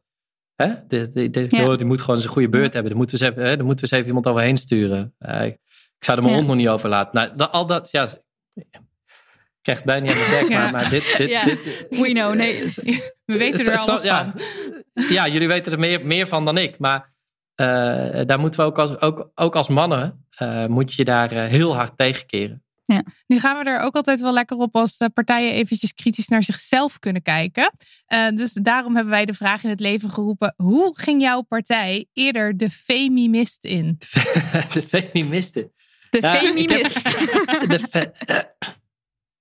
Hè? 0.55 0.73
De, 0.87 1.07
de, 1.07 1.29
de, 1.29 1.45
ja. 1.49 1.75
Die 1.75 1.85
moet 1.85 2.01
gewoon 2.01 2.19
zijn 2.19 2.31
goede 2.31 2.49
beurt 2.49 2.73
hebben. 2.73 2.91
Daar 2.91 2.99
moeten 2.99 3.19
we 3.19 3.25
eens 3.25 3.33
even, 3.33 3.49
hè? 3.49 3.55
Daar 3.55 3.65
moeten 3.65 3.85
we 3.85 3.91
eens 3.91 3.99
even 4.01 4.07
iemand 4.07 4.27
overheen 4.27 4.57
sturen. 4.57 5.15
Uh, 5.19 5.45
ik 5.45 5.57
zou 5.99 6.17
er 6.17 6.23
mijn 6.23 6.35
hond 6.35 6.47
nog 6.47 6.55
niet 6.55 6.67
over 6.67 6.89
laten. 6.89 7.15
Nou, 7.15 7.35
dat, 7.35 7.51
al 7.51 7.65
dat, 7.65 7.91
ja. 7.91 8.07
Ik 8.53 9.61
krijg 9.61 9.77
het 9.77 9.87
bijna 9.87 10.01
niet 10.01 10.11
aan 10.11 10.17
de 10.17 10.37
dek, 10.39 10.49
ja. 10.49 10.59
maar, 10.59 10.71
maar 10.71 10.89
dit, 10.89 11.17
dit, 11.17 11.29
ja. 11.29 11.45
dit, 11.45 11.85
We 11.89 12.11
know, 12.11 12.33
nee. 12.35 12.63
We 13.25 13.37
weten 13.37 13.71
er 13.71 13.77
alles 13.77 14.01
ja, 14.01 14.33
van. 14.35 15.05
Ja, 15.09 15.27
jullie 15.27 15.47
weten 15.47 15.71
er 15.71 15.79
meer, 15.79 16.05
meer 16.05 16.27
van 16.27 16.45
dan 16.45 16.57
ik. 16.57 16.79
Maar 16.79 17.13
uh, 17.55 18.21
daar 18.25 18.39
moeten 18.39 18.59
we 18.59 18.65
ook 18.65 18.79
als, 18.79 19.01
ook, 19.01 19.31
ook 19.35 19.55
als 19.55 19.67
mannen, 19.67 20.25
uh, 20.41 20.65
moet 20.65 20.93
je 20.93 21.03
daar 21.03 21.31
heel 21.31 21.75
hard 21.75 21.97
tegenkeren. 21.97 22.64
Ja. 22.85 23.03
Nu 23.27 23.39
gaan 23.39 23.63
we 23.63 23.69
er 23.69 23.79
ook 23.79 23.95
altijd 23.95 24.19
wel 24.19 24.33
lekker 24.33 24.57
op 24.57 24.75
als 24.75 24.97
partijen 25.13 25.53
eventjes 25.53 25.93
kritisch 25.93 26.27
naar 26.27 26.43
zichzelf 26.43 26.99
kunnen 26.99 27.21
kijken. 27.21 27.71
Uh, 28.13 28.29
dus 28.29 28.53
daarom 28.53 28.95
hebben 28.95 29.13
wij 29.13 29.25
de 29.25 29.33
vraag 29.33 29.63
in 29.63 29.69
het 29.69 29.79
leven 29.79 30.09
geroepen. 30.09 30.53
Hoe 30.57 30.99
ging 30.99 31.21
jouw 31.21 31.41
partij 31.41 32.07
eerder 32.13 32.57
de 32.57 32.69
femimist 32.69 33.65
in? 33.65 33.97
de 34.73 34.81
femimist 34.81 35.55
in? 35.55 35.71
De 36.09 36.21
ja, 36.21 36.39
femimist. 36.39 37.03
de, 37.67 37.79
fe, 37.89 38.13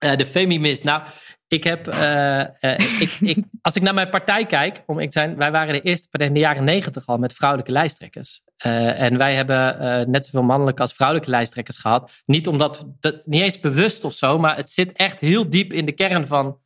uh, 0.05 0.17
de 0.17 0.27
femimist. 0.27 0.85
Nou, 0.85 1.03
ik 1.55 1.65
heb, 1.65 1.95
uh, 1.95 2.41
ik, 3.01 3.17
ik, 3.21 3.45
als 3.63 3.75
ik 3.75 3.83
naar 3.83 3.95
mijn 3.95 4.11
partij 4.11 4.47
kijk, 4.47 4.83
om 4.87 4.99
ik 4.99 5.11
te 5.11 5.19
zijn, 5.19 5.37
wij 5.37 5.51
waren 5.51 5.73
de 5.75 5.81
eerste 5.81 6.09
partij 6.09 6.29
in 6.29 6.35
de 6.35 6.41
jaren 6.41 6.65
negentig 6.65 7.07
al 7.07 7.19
met 7.19 7.33
vrouwelijke 7.33 7.73
lijsttrekkers. 7.73 8.43
Uh, 8.67 9.01
en 9.01 9.19
wij 9.19 9.35
hebben 9.35 9.83
uh, 9.83 10.07
net 10.07 10.25
zoveel 10.25 10.43
mannelijke 10.43 10.83
als 10.83 10.93
vrouwelijke 10.93 11.31
lijsttrekkers 11.31 11.77
gehad. 11.77 12.11
Niet 12.27 12.49
omdat, 12.49 12.85
dat, 13.01 13.27
niet 13.27 13.43
eens 13.43 13.61
bewust 13.61 14.05
of 14.05 14.13
zo, 14.13 14.39
maar 14.39 14.57
het 14.57 14.71
zit 14.71 14.93
echt 14.93 15.21
heel 15.21 15.51
diep 15.51 15.73
in 15.73 15.85
de 15.85 15.93
kern 15.93 16.27
van, 16.27 16.59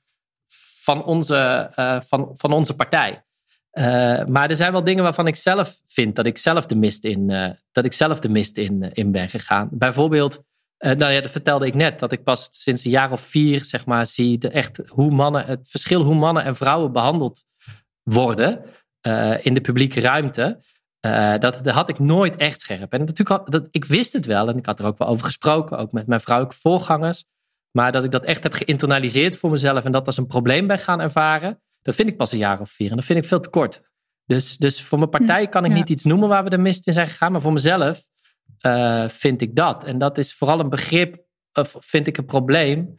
van, 0.82 1.04
onze, 1.04 1.70
van, 2.06 2.30
van 2.34 2.52
onze 2.52 2.76
partij. 2.76 3.24
maar 4.26 4.50
er 4.50 4.56
zijn 4.56 4.72
wel 4.72 4.84
dingen 4.84 5.02
waarvan 5.02 5.26
ik 5.26 5.36
zelf 5.36 5.80
vind 5.86 6.16
dat 6.16 6.26
ik 6.26 6.38
zelf 6.38 6.66
de 6.66 6.76
mist 6.76 7.04
in, 7.04 7.26
dat 7.72 7.84
ik 7.84 7.92
zelf 7.92 8.20
de 8.20 8.28
mist 8.28 8.56
in, 8.56 8.90
in 8.92 9.12
ben 9.12 9.28
gegaan. 9.28 9.68
Bijvoorbeeld 9.72 10.42
uh, 10.78 10.92
nou 10.92 11.12
ja, 11.12 11.20
dat 11.20 11.30
vertelde 11.30 11.66
ik 11.66 11.74
net. 11.74 11.98
Dat 11.98 12.12
ik 12.12 12.22
pas 12.22 12.48
sinds 12.50 12.84
een 12.84 12.90
jaar 12.90 13.12
of 13.12 13.20
vier, 13.20 13.64
zeg 13.64 13.86
maar, 13.86 14.06
zie 14.06 14.38
de 14.38 14.48
echt 14.48 14.80
hoe 14.86 15.10
mannen, 15.10 15.46
het 15.46 15.68
verschil 15.68 16.02
hoe 16.02 16.14
mannen 16.14 16.44
en 16.44 16.56
vrouwen 16.56 16.92
behandeld 16.92 17.44
worden 18.02 18.64
uh, 19.06 19.44
in 19.46 19.54
de 19.54 19.60
publieke 19.60 20.00
ruimte. 20.00 20.60
Uh, 21.06 21.30
dat, 21.38 21.64
dat 21.64 21.74
had 21.74 21.88
ik 21.88 21.98
nooit 21.98 22.36
echt 22.36 22.60
scherp. 22.60 22.92
En 22.92 23.04
natuurlijk, 23.04 23.50
dat, 23.50 23.68
ik 23.70 23.84
wist 23.84 24.12
het 24.12 24.26
wel 24.26 24.48
en 24.48 24.56
ik 24.56 24.66
had 24.66 24.78
er 24.78 24.86
ook 24.86 24.98
wel 24.98 25.08
over 25.08 25.24
gesproken, 25.24 25.78
ook 25.78 25.92
met 25.92 26.06
mijn 26.06 26.20
vrouwelijke 26.20 26.60
voorgangers. 26.60 27.24
Maar 27.70 27.92
dat 27.92 28.04
ik 28.04 28.10
dat 28.10 28.24
echt 28.24 28.42
heb 28.42 28.52
geïnternaliseerd 28.52 29.36
voor 29.36 29.50
mezelf 29.50 29.84
en 29.84 29.92
dat 29.92 30.06
als 30.06 30.16
een 30.16 30.26
probleem 30.26 30.66
ben 30.66 30.78
gaan 30.78 31.00
ervaren, 31.00 31.62
dat 31.82 31.94
vind 31.94 32.08
ik 32.08 32.16
pas 32.16 32.32
een 32.32 32.38
jaar 32.38 32.60
of 32.60 32.70
vier. 32.70 32.90
En 32.90 32.96
dat 32.96 33.04
vind 33.04 33.18
ik 33.18 33.24
veel 33.24 33.40
te 33.40 33.48
kort. 33.48 33.82
Dus, 34.24 34.56
dus 34.56 34.82
voor 34.82 34.98
mijn 34.98 35.10
partij 35.10 35.48
kan 35.48 35.64
ik 35.64 35.70
Ja. 35.70 35.76
niet 35.76 35.88
iets 35.88 36.04
noemen 36.04 36.28
waar 36.28 36.44
we 36.44 36.50
de 36.50 36.58
mist 36.58 36.86
in 36.86 36.92
zijn 36.92 37.08
gegaan, 37.08 37.32
maar 37.32 37.40
voor 37.40 37.52
mezelf 37.52 38.06
uh, 38.66 39.08
vind 39.08 39.40
ik 39.40 39.56
dat. 39.56 39.84
En 39.84 39.98
dat 39.98 40.18
is 40.18 40.34
vooral 40.34 40.60
een 40.60 40.68
begrip, 40.68 41.24
of 41.52 41.76
vind 41.80 42.06
ik 42.06 42.16
een 42.16 42.24
probleem, 42.24 42.94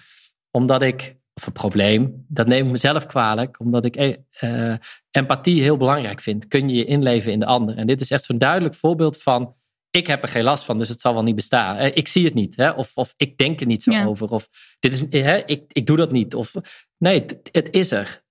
omdat 0.52 0.82
ik, 0.82 1.18
of 1.34 1.46
een 1.48 1.54
probleem, 1.54 2.26
dat 2.28 2.48
neem 2.48 2.66
ik 2.66 2.72
mezelf 2.72 3.06
kwalijk, 3.06 3.60
omdat 3.60 3.86
ik 3.86 4.18
uh, 4.42 4.74
empathie 5.12 5.62
heel 5.62 5.78
belangrijk 5.78 6.22
vind. 6.22 6.48
Kun 6.48 6.70
je 6.70 6.76
je 6.76 6.86
inleven 6.86 7.32
in 7.32 7.40
de 7.40 7.46
ander? 7.46 7.76
En 7.78 7.88
dit 7.88 8.02
is 8.02 8.12
echt 8.12 8.24
zo'n 8.24 8.38
duidelijk 8.38 8.76
voorbeeld 8.76 9.22
van 9.22 9.56
ik 9.92 10.08
heb 10.08 10.22
er 10.22 10.30
geen 10.30 10.44
last 10.44 10.64
van, 10.64 10.78
dus 10.78 10.90
het 10.90 11.02
zal 11.02 11.14
wel 11.14 11.24
niet 11.24 11.36
bestaan. 11.36 11.78
Eh, 11.78 11.92
Ik 11.94 12.08
zie 12.08 12.26
het 12.26 12.34
niet, 12.34 12.56
hè? 12.56 12.70
Of, 12.72 12.92
of 12.96 13.14
ik 13.18 13.38
denk 13.38 13.60
er 13.60 13.66
niet 13.66 13.84
zo 13.84 13.92
Ja. 13.92 14.06
over. 14.06 14.30
Of 14.30 14.50
dit 14.80 14.92
is, 14.92 15.22
hè? 15.24 15.38
Ik, 15.46 15.64
ik 15.68 15.86
doe 15.86 15.98
dat 15.98 16.12
niet. 16.12 16.36
Of, 16.36 16.54
nee, 16.98 17.20
het, 17.20 17.50
het 17.52 17.70
is 17.72 17.92
er. 17.92 18.24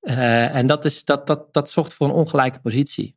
Eh, 0.00 0.54
en 0.54 0.66
dat, 0.66 0.84
is, 0.84 1.04
dat, 1.04 1.26
dat, 1.26 1.52
dat 1.52 1.70
zorgt 1.70 1.94
voor 1.94 2.06
een 2.08 2.14
ongelijke 2.14 2.60
positie. 2.60 3.14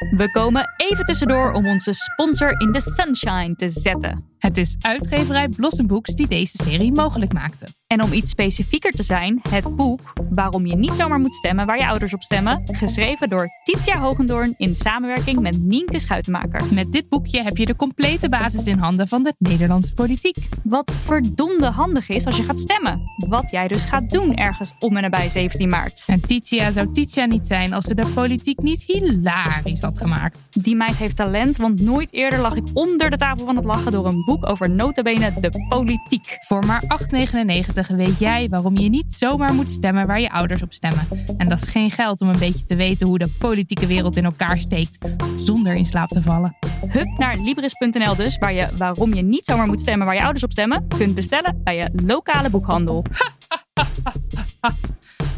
We 0.00 0.30
komen 0.30 0.74
even 0.76 1.04
tussendoor 1.04 1.52
om 1.52 1.66
onze 1.66 1.92
sponsor 1.92 2.60
in 2.60 2.72
the 2.72 2.80
sunshine 2.80 3.54
te 3.54 3.68
zetten. 3.68 4.24
Het 4.38 4.56
is 4.56 4.76
uitgeverij 4.80 5.48
Blossom 5.48 5.86
Books 5.86 6.14
die 6.14 6.28
deze 6.28 6.56
serie 6.62 6.92
mogelijk 6.92 7.32
maakte. 7.32 7.66
En 7.90 8.02
om 8.02 8.12
iets 8.12 8.30
specifieker 8.30 8.92
te 8.92 9.02
zijn, 9.02 9.40
het 9.48 9.76
boek 9.76 10.00
Waarom 10.30 10.66
je 10.66 10.76
niet 10.76 10.94
zomaar 10.94 11.18
moet 11.18 11.34
stemmen 11.34 11.66
waar 11.66 11.78
je 11.78 11.86
ouders 11.86 12.14
op 12.14 12.22
stemmen, 12.22 12.62
geschreven 12.72 13.28
door 13.28 13.48
Titia 13.62 13.98
Hogendoorn 14.00 14.54
in 14.56 14.74
samenwerking 14.74 15.40
met 15.40 15.62
Nienke 15.62 15.98
Schuitenmaker. 15.98 16.74
Met 16.74 16.92
dit 16.92 17.08
boekje 17.08 17.42
heb 17.42 17.56
je 17.56 17.66
de 17.66 17.76
complete 17.76 18.28
basis 18.28 18.64
in 18.64 18.78
handen 18.78 19.08
van 19.08 19.22
de 19.22 19.34
Nederlandse 19.38 19.94
politiek. 19.94 20.36
Wat 20.64 20.92
verdomde 20.98 21.66
handig 21.66 22.08
is 22.08 22.26
als 22.26 22.36
je 22.36 22.42
gaat 22.42 22.58
stemmen. 22.58 23.00
Wat 23.28 23.50
jij 23.50 23.68
dus 23.68 23.84
gaat 23.84 24.10
doen 24.10 24.36
ergens 24.36 24.72
om 24.78 24.96
en 24.96 25.02
nabij 25.02 25.28
17 25.28 25.68
maart. 25.68 26.04
En 26.06 26.20
Titia 26.20 26.70
zou 26.70 26.92
Titia 26.92 27.24
niet 27.24 27.46
zijn 27.46 27.72
als 27.72 27.84
ze 27.84 27.94
de 27.94 28.06
politiek 28.06 28.62
niet 28.62 28.82
hilarisch 28.82 29.80
had 29.80 29.98
gemaakt. 29.98 30.46
Die 30.50 30.76
meid 30.76 30.96
heeft 30.96 31.16
talent, 31.16 31.56
want 31.56 31.80
nooit 31.80 32.12
eerder 32.12 32.38
lag 32.38 32.54
ik 32.54 32.64
onder 32.72 33.10
de 33.10 33.16
tafel 33.16 33.46
van 33.46 33.56
het 33.56 33.64
lachen 33.64 33.92
door 33.92 34.06
een 34.06 34.24
boek 34.24 34.48
over 34.48 34.70
notabene 34.70 35.32
de 35.40 35.66
politiek. 35.68 36.36
Voor 36.46 36.66
maar 36.66 36.82
8,99 36.82 37.79
weet 37.88 38.18
jij 38.18 38.48
waarom 38.48 38.76
je 38.76 38.88
niet 38.88 39.14
zomaar 39.14 39.54
moet 39.54 39.70
stemmen 39.70 40.06
waar 40.06 40.20
je 40.20 40.30
ouders 40.30 40.62
op 40.62 40.72
stemmen. 40.72 41.08
En 41.36 41.48
dat 41.48 41.60
is 41.60 41.68
geen 41.68 41.90
geld 41.90 42.20
om 42.20 42.28
een 42.28 42.38
beetje 42.38 42.64
te 42.64 42.76
weten 42.76 43.06
hoe 43.06 43.18
de 43.18 43.28
politieke 43.38 43.86
wereld 43.86 44.16
in 44.16 44.24
elkaar 44.24 44.58
steekt, 44.58 44.98
zonder 45.36 45.74
in 45.74 45.86
slaap 45.86 46.08
te 46.08 46.22
vallen. 46.22 46.56
Hup 46.86 47.18
naar 47.18 47.38
Libris.nl 47.38 48.16
dus, 48.16 48.38
waar 48.38 48.52
je 48.52 48.68
waarom 48.76 49.14
je 49.14 49.22
niet 49.22 49.44
zomaar 49.44 49.66
moet 49.66 49.80
stemmen 49.80 50.06
waar 50.06 50.16
je 50.16 50.22
ouders 50.22 50.44
op 50.44 50.52
stemmen, 50.52 50.88
kunt 50.88 51.14
bestellen 51.14 51.60
bij 51.64 51.76
je 51.76 51.90
lokale 52.06 52.50
boekhandel. 52.50 53.04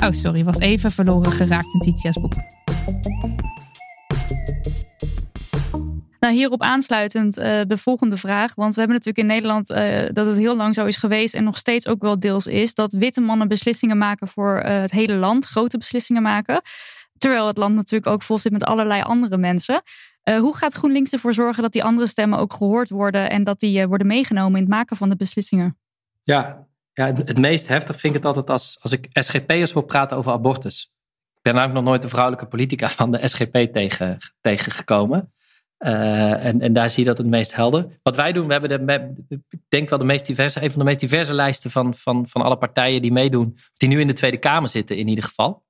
Oh, 0.02 0.10
sorry, 0.10 0.44
was 0.44 0.58
even 0.58 0.90
verloren 0.90 1.32
geraakt 1.32 1.74
in 1.74 1.80
Titia's 1.80 2.20
boek. 2.20 2.34
Nou, 6.22 6.34
hierop 6.34 6.62
aansluitend 6.62 7.36
eh, 7.36 7.60
de 7.66 7.78
volgende 7.78 8.16
vraag. 8.16 8.54
Want 8.54 8.74
we 8.74 8.80
hebben 8.80 8.98
natuurlijk 8.98 9.28
in 9.28 9.34
Nederland 9.34 9.70
eh, 9.70 10.08
dat 10.12 10.26
het 10.26 10.36
heel 10.36 10.56
lang 10.56 10.74
zo 10.74 10.86
is 10.86 10.96
geweest 10.96 11.34
en 11.34 11.44
nog 11.44 11.56
steeds 11.56 11.86
ook 11.86 12.02
wel 12.02 12.18
deels 12.18 12.46
is. 12.46 12.74
Dat 12.74 12.92
witte 12.92 13.20
mannen 13.20 13.48
beslissingen 13.48 13.98
maken 13.98 14.28
voor 14.28 14.58
eh, 14.58 14.80
het 14.80 14.90
hele 14.90 15.14
land, 15.14 15.46
grote 15.46 15.78
beslissingen 15.78 16.22
maken. 16.22 16.62
Terwijl 17.18 17.46
het 17.46 17.56
land 17.56 17.74
natuurlijk 17.74 18.12
ook 18.12 18.22
vol 18.22 18.38
zit 18.38 18.52
met 18.52 18.64
allerlei 18.64 19.02
andere 19.02 19.36
mensen. 19.36 19.82
Hoe 20.22 20.56
gaat 20.56 20.72
GroenLinks 20.72 21.12
ervoor 21.12 21.34
zorgen 21.34 21.62
dat 21.62 21.72
die 21.72 21.84
andere 21.84 22.06
stemmen 22.06 22.38
ook 22.38 22.52
gehoord 22.52 22.90
worden 22.90 23.30
en 23.30 23.44
dat 23.44 23.60
die 23.60 23.86
worden 23.86 24.06
meegenomen 24.06 24.54
in 24.54 24.64
het 24.64 24.72
maken 24.74 24.96
van 24.96 25.08
de 25.08 25.16
beslissingen? 25.16 25.78
Ja, 26.22 26.66
ja 26.92 27.06
het, 27.06 27.28
het 27.28 27.38
meest 27.38 27.68
heftig 27.68 28.00
vind 28.00 28.14
ik 28.14 28.22
het 28.22 28.24
altijd 28.24 28.50
als, 28.50 28.78
als 28.82 28.92
ik 28.92 29.08
SGP'ers 29.12 29.72
hoor 29.72 29.84
praten 29.84 30.16
over 30.16 30.32
abortus. 30.32 30.92
Ik 31.34 31.42
ben 31.42 31.54
namelijk 31.54 31.78
nog 31.78 31.88
nooit 31.88 32.02
de 32.02 32.08
vrouwelijke 32.08 32.46
politica 32.46 32.88
van 32.88 33.10
de 33.10 33.28
SGP 33.28 33.72
tegen, 33.72 34.18
tegengekomen. 34.40 35.32
Eh, 35.82 36.44
en, 36.44 36.60
en 36.60 36.72
daar 36.72 36.90
zie 36.90 36.98
je 36.98 37.08
dat 37.08 37.18
het 37.18 37.26
meest 37.26 37.54
helder. 37.54 37.98
Wat 38.02 38.16
wij 38.16 38.32
doen, 38.32 38.46
we 38.46 38.52
hebben 38.52 38.86
de, 38.86 39.14
ik 39.28 39.60
denk 39.68 39.88
wel 39.88 39.98
de 39.98 40.04
meest 40.04 40.26
diverse, 40.26 40.62
een 40.62 40.70
van 40.70 40.78
de 40.78 40.84
meest 40.84 41.00
diverse 41.00 41.34
lijsten 41.34 41.70
van, 41.70 41.94
van, 41.94 42.28
van 42.28 42.42
alle 42.42 42.56
partijen 42.56 43.02
die 43.02 43.12
meedoen, 43.12 43.58
die 43.76 43.88
nu 43.88 44.00
in 44.00 44.06
de 44.06 44.12
Tweede 44.12 44.36
Kamer 44.36 44.68
zitten 44.68 44.96
in 44.96 45.08
ieder 45.08 45.24
geval. 45.24 45.64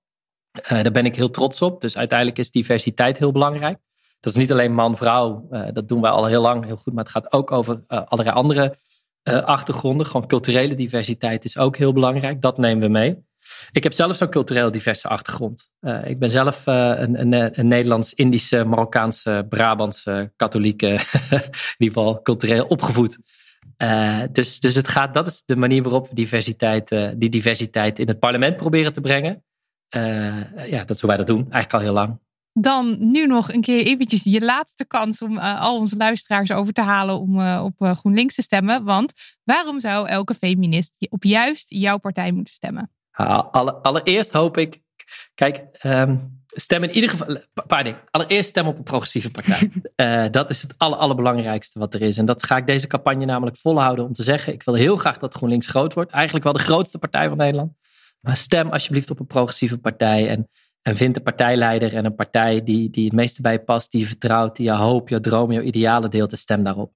Eh, 0.50 0.82
daar 0.82 0.92
ben 0.92 1.04
ik 1.04 1.16
heel 1.16 1.30
trots 1.30 1.62
op. 1.62 1.80
Dus 1.80 1.96
uiteindelijk 1.96 2.38
is 2.38 2.50
diversiteit 2.50 3.18
heel 3.18 3.32
belangrijk. 3.32 3.78
Dat 4.20 4.32
is 4.32 4.38
niet 4.38 4.52
alleen 4.52 4.74
man-vrouw, 4.74 5.46
eh, 5.50 5.68
dat 5.72 5.88
doen 5.88 6.00
wij 6.00 6.10
al 6.10 6.26
heel 6.26 6.42
lang 6.42 6.64
heel 6.64 6.76
goed, 6.76 6.92
maar 6.92 7.04
het 7.04 7.12
gaat 7.12 7.32
ook 7.32 7.50
over 7.50 7.82
allerlei 7.86 8.36
andere 8.36 8.76
achtergronden. 9.24 10.06
Gewoon 10.06 10.26
culturele 10.26 10.74
diversiteit 10.74 11.44
is 11.44 11.58
ook 11.58 11.76
heel 11.76 11.92
belangrijk. 11.92 12.40
Dat 12.40 12.58
nemen 12.58 12.82
we 12.82 12.88
mee. 12.88 13.24
Ik 13.72 13.82
heb 13.82 13.92
zelf 13.92 14.16
zo'n 14.16 14.28
cultureel 14.28 14.70
diverse 14.70 15.08
achtergrond. 15.08 15.70
Eh, 15.80 16.08
ik 16.08 16.18
ben 16.18 16.30
zelf 16.30 16.66
eh, 16.66 16.92
een, 16.96 17.20
een, 17.20 17.58
een 17.58 17.68
Nederlands-Indische, 17.68 18.64
Marokkaanse, 18.64 19.46
Brabantse, 19.48 20.32
katholieke, 20.36 20.86
in 20.88 21.00
ieder 21.78 21.98
geval 21.98 22.22
cultureel 22.22 22.64
opgevoed. 22.64 23.18
Eh, 23.76 24.22
dus, 24.32 24.60
dus 24.60 24.74
het 24.74 24.88
gaat, 24.88 25.14
dat 25.14 25.26
is 25.26 25.42
de 25.44 25.56
manier 25.56 25.82
waarop 25.82 26.08
we 26.08 26.14
diversiteit, 26.14 26.90
eh, 26.90 27.08
die 27.16 27.28
diversiteit 27.28 27.98
in 27.98 28.08
het 28.08 28.18
parlement 28.18 28.56
proberen 28.56 28.92
te 28.92 29.00
brengen. 29.00 29.44
Eh, 29.88 30.68
ja, 30.70 30.84
dat 30.84 30.96
is 30.96 31.02
wij 31.02 31.16
dat 31.16 31.26
doen, 31.26 31.42
eigenlijk 31.42 31.72
al 31.72 31.80
heel 31.80 31.92
lang. 31.92 32.18
Dan 32.54 33.10
nu 33.10 33.26
nog 33.26 33.52
een 33.52 33.60
keer 33.60 33.86
eventjes 33.86 34.22
je 34.24 34.40
laatste 34.40 34.84
kans 34.84 35.22
om 35.22 35.38
eh, 35.38 35.60
al 35.60 35.78
onze 35.78 35.96
luisteraars 35.96 36.52
over 36.52 36.72
te 36.72 36.80
halen 36.80 37.20
om 37.20 37.38
eh, 37.38 37.62
op 37.64 37.80
eh, 37.80 37.96
GroenLinks 37.96 38.34
te 38.34 38.42
stemmen. 38.42 38.84
Want 38.84 39.12
waarom 39.44 39.80
zou 39.80 40.08
elke 40.08 40.34
feminist 40.34 41.06
op 41.10 41.24
juist 41.24 41.66
jouw 41.68 41.98
partij 41.98 42.32
moeten 42.32 42.54
stemmen? 42.54 42.90
Alle- 43.12 43.72
allereerst 43.72 44.32
hoop 44.32 44.56
ik. 44.56 44.80
Kijk, 45.34 45.66
ehm, 45.72 46.16
stem 46.46 46.82
in 46.82 46.90
ieder 46.90 47.10
geval. 47.10 47.28
Een 47.28 47.66
paar 47.66 47.84
dingen. 47.84 48.00
Allereerst 48.10 48.48
stem 48.48 48.66
op 48.66 48.76
een 48.76 48.82
progressieve 48.82 49.30
partij. 49.30 49.70
Eh, 49.96 50.24
dat 50.30 50.50
is 50.50 50.62
het 50.62 50.74
aller, 50.76 50.98
allerbelangrijkste 50.98 51.78
wat 51.78 51.94
er 51.94 52.02
is. 52.02 52.18
En 52.18 52.26
dat 52.26 52.42
ga 52.42 52.56
ik 52.56 52.66
deze 52.66 52.86
campagne 52.86 53.24
namelijk 53.24 53.56
volhouden 53.56 54.04
om 54.04 54.12
te 54.12 54.22
zeggen. 54.22 54.52
Ik 54.52 54.62
wil 54.62 54.74
heel 54.74 54.96
graag 54.96 55.18
dat 55.18 55.34
GroenLinks 55.34 55.66
groot 55.66 55.94
wordt. 55.94 56.12
Eigenlijk 56.12 56.44
wel 56.44 56.52
de 56.52 56.58
grootste 56.58 56.98
partij 56.98 57.28
van 57.28 57.36
Nederland. 57.36 57.72
Maar 58.20 58.36
stem 58.36 58.70
alsjeblieft 58.70 59.10
op 59.10 59.20
een 59.20 59.26
progressieve 59.26 59.78
partij. 59.78 60.28
En, 60.28 60.48
en 60.82 60.96
vind 60.96 61.16
een 61.16 61.22
partijleider 61.22 61.94
en 61.94 62.04
een 62.04 62.14
partij 62.14 62.62
die, 62.62 62.90
die 62.90 63.04
het 63.04 63.12
meeste 63.12 63.42
bij 63.42 63.52
je 63.52 63.62
past. 63.64 63.90
Die 63.90 64.00
je 64.00 64.06
vertrouwt, 64.06 64.56
die 64.56 64.66
je 64.66 64.72
hoop, 64.72 65.08
je 65.08 65.20
droom, 65.20 65.52
je 65.52 65.62
idealen 65.62 66.10
deelt. 66.10 66.32
En 66.32 66.38
stem 66.38 66.62
daarop. 66.62 66.92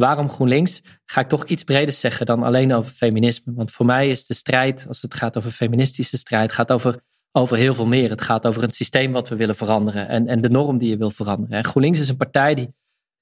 Waarom 0.00 0.30
GroenLinks? 0.30 0.82
Ga 1.06 1.20
ik 1.20 1.28
toch 1.28 1.44
iets 1.44 1.62
breder 1.62 1.94
zeggen 1.94 2.26
dan 2.26 2.42
alleen 2.42 2.72
over 2.72 2.92
feminisme. 2.92 3.52
Want 3.54 3.70
voor 3.70 3.86
mij 3.86 4.08
is 4.08 4.26
de 4.26 4.34
strijd, 4.34 4.84
als 4.88 5.02
het 5.02 5.14
gaat 5.14 5.36
over 5.36 5.50
feministische 5.50 6.16
strijd, 6.16 6.52
gaat 6.52 6.72
over, 6.72 7.00
over 7.32 7.56
heel 7.56 7.74
veel 7.74 7.86
meer. 7.86 8.10
Het 8.10 8.20
gaat 8.20 8.46
over 8.46 8.62
het 8.62 8.74
systeem 8.74 9.12
wat 9.12 9.28
we 9.28 9.36
willen 9.36 9.56
veranderen 9.56 10.08
en, 10.08 10.26
en 10.26 10.40
de 10.40 10.50
norm 10.50 10.78
die 10.78 10.88
je 10.88 10.96
wil 10.96 11.10
veranderen. 11.10 11.56
En 11.56 11.64
GroenLinks 11.64 11.98
is 11.98 12.08
een 12.08 12.16
partij 12.16 12.54
die, 12.54 12.74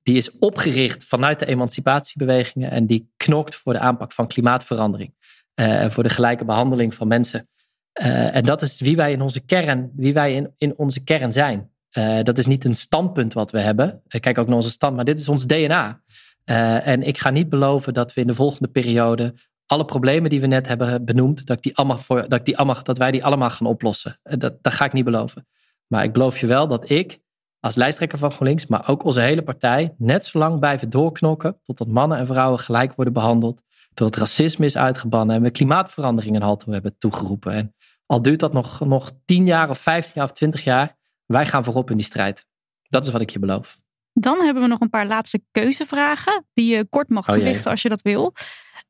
die 0.02 0.16
is 0.16 0.38
opgericht 0.38 1.04
vanuit 1.04 1.38
de 1.38 1.46
emancipatiebewegingen 1.46 2.70
en 2.70 2.86
die 2.86 3.12
knokt 3.16 3.54
voor 3.54 3.72
de 3.72 3.78
aanpak 3.78 4.12
van 4.12 4.26
klimaatverandering. 4.26 5.14
eh, 5.54 5.82
En 5.82 5.92
voor 5.92 6.02
de 6.02 6.10
gelijke 6.10 6.44
behandeling 6.44 6.94
van 6.94 7.08
mensen. 7.08 7.48
Eh, 7.92 8.34
en 8.34 8.44
dat 8.44 8.62
is 8.62 8.80
wie 8.80 8.96
wij 8.96 9.12
in 9.12 9.20
onze 9.20 9.40
kern, 9.40 9.90
wie 9.96 10.12
wij 10.14 10.34
in, 10.34 10.52
in 10.56 10.78
onze 10.78 11.04
kern 11.04 11.32
zijn. 11.32 11.70
Eh, 11.88 12.22
dat 12.22 12.38
is 12.38 12.46
niet 12.46 12.64
een 12.64 12.74
standpunt 12.74 13.32
wat 13.32 13.50
we 13.50 13.60
hebben. 13.60 14.02
Kijk 14.20 14.38
ook 14.38 14.46
naar 14.46 14.56
onze 14.56 14.70
stand, 14.70 14.96
maar 14.96 15.04
dit 15.04 15.18
is 15.18 15.28
ons 15.28 15.46
DNA. 15.46 16.02
Uh, 16.50 16.86
en 16.86 17.02
ik 17.02 17.18
ga 17.18 17.30
niet 17.30 17.48
beloven 17.48 17.94
dat 17.94 18.14
we 18.14 18.20
in 18.20 18.26
de 18.26 18.34
volgende 18.34 18.68
periode 18.68 19.34
alle 19.66 19.84
problemen 19.84 20.30
die 20.30 20.40
we 20.40 20.46
net 20.46 20.66
hebben 20.66 21.04
benoemd, 21.04 21.46
dat, 21.46 21.56
ik 21.56 21.62
die 21.62 21.76
allemaal 21.76 22.00
dat, 22.06 22.32
ik 22.32 22.44
die 22.44 22.56
allemaal, 22.56 22.82
dat 22.82 22.98
wij 22.98 23.10
die 23.10 23.24
allemaal 23.24 23.50
gaan 23.50 23.66
oplossen. 23.66 24.20
Uh, 24.24 24.38
dat, 24.38 24.62
dat 24.62 24.72
ga 24.72 24.84
ik 24.84 24.92
niet 24.92 25.04
beloven. 25.04 25.46
Maar 25.86 26.04
ik 26.04 26.12
beloof 26.12 26.38
je 26.38 26.46
wel 26.46 26.68
dat 26.68 26.90
ik 26.90 27.20
als 27.60 27.74
lijsttrekker 27.74 28.18
van 28.18 28.32
GroenLinks, 28.32 28.66
maar 28.66 28.88
ook 28.88 29.04
onze 29.04 29.20
hele 29.20 29.42
partij, 29.42 29.94
net 29.98 30.24
zo 30.24 30.38
lang 30.38 30.58
blijven 30.58 30.90
doorknokken 30.90 31.60
totdat 31.62 31.88
mannen 31.88 32.18
en 32.18 32.26
vrouwen 32.26 32.58
gelijk 32.58 32.94
worden 32.94 33.14
behandeld, 33.14 33.60
tot 33.94 34.06
het 34.06 34.16
racisme 34.16 34.64
is 34.64 34.76
uitgebannen 34.76 35.36
en 35.36 35.42
we 35.42 35.50
klimaatverandering 35.50 36.36
een 36.36 36.42
halt 36.42 36.60
toe 36.60 36.72
hebben 36.72 36.98
toegeroepen. 36.98 37.52
En 37.52 37.74
al 38.06 38.22
duurt 38.22 38.40
dat 38.40 38.52
nog, 38.52 38.80
nog 38.80 39.12
10 39.24 39.46
jaar 39.46 39.70
of 39.70 39.78
15 39.78 40.12
jaar 40.14 40.24
of 40.24 40.32
20 40.32 40.64
jaar, 40.64 40.96
wij 41.26 41.46
gaan 41.46 41.64
voorop 41.64 41.90
in 41.90 41.96
die 41.96 42.06
strijd. 42.06 42.46
Dat 42.88 43.04
is 43.04 43.12
wat 43.12 43.20
ik 43.20 43.30
je 43.30 43.38
beloof. 43.38 43.76
Dan 44.20 44.40
hebben 44.44 44.62
we 44.62 44.68
nog 44.68 44.80
een 44.80 44.90
paar 44.90 45.06
laatste 45.06 45.40
keuzevragen 45.50 46.44
die 46.52 46.74
je 46.76 46.86
kort 46.88 47.08
mag 47.08 47.28
Oh, 47.28 47.34
toelichten 47.34 47.70
als 47.70 47.82
je 47.82 47.88
dat 47.88 48.02
wil. 48.02 48.32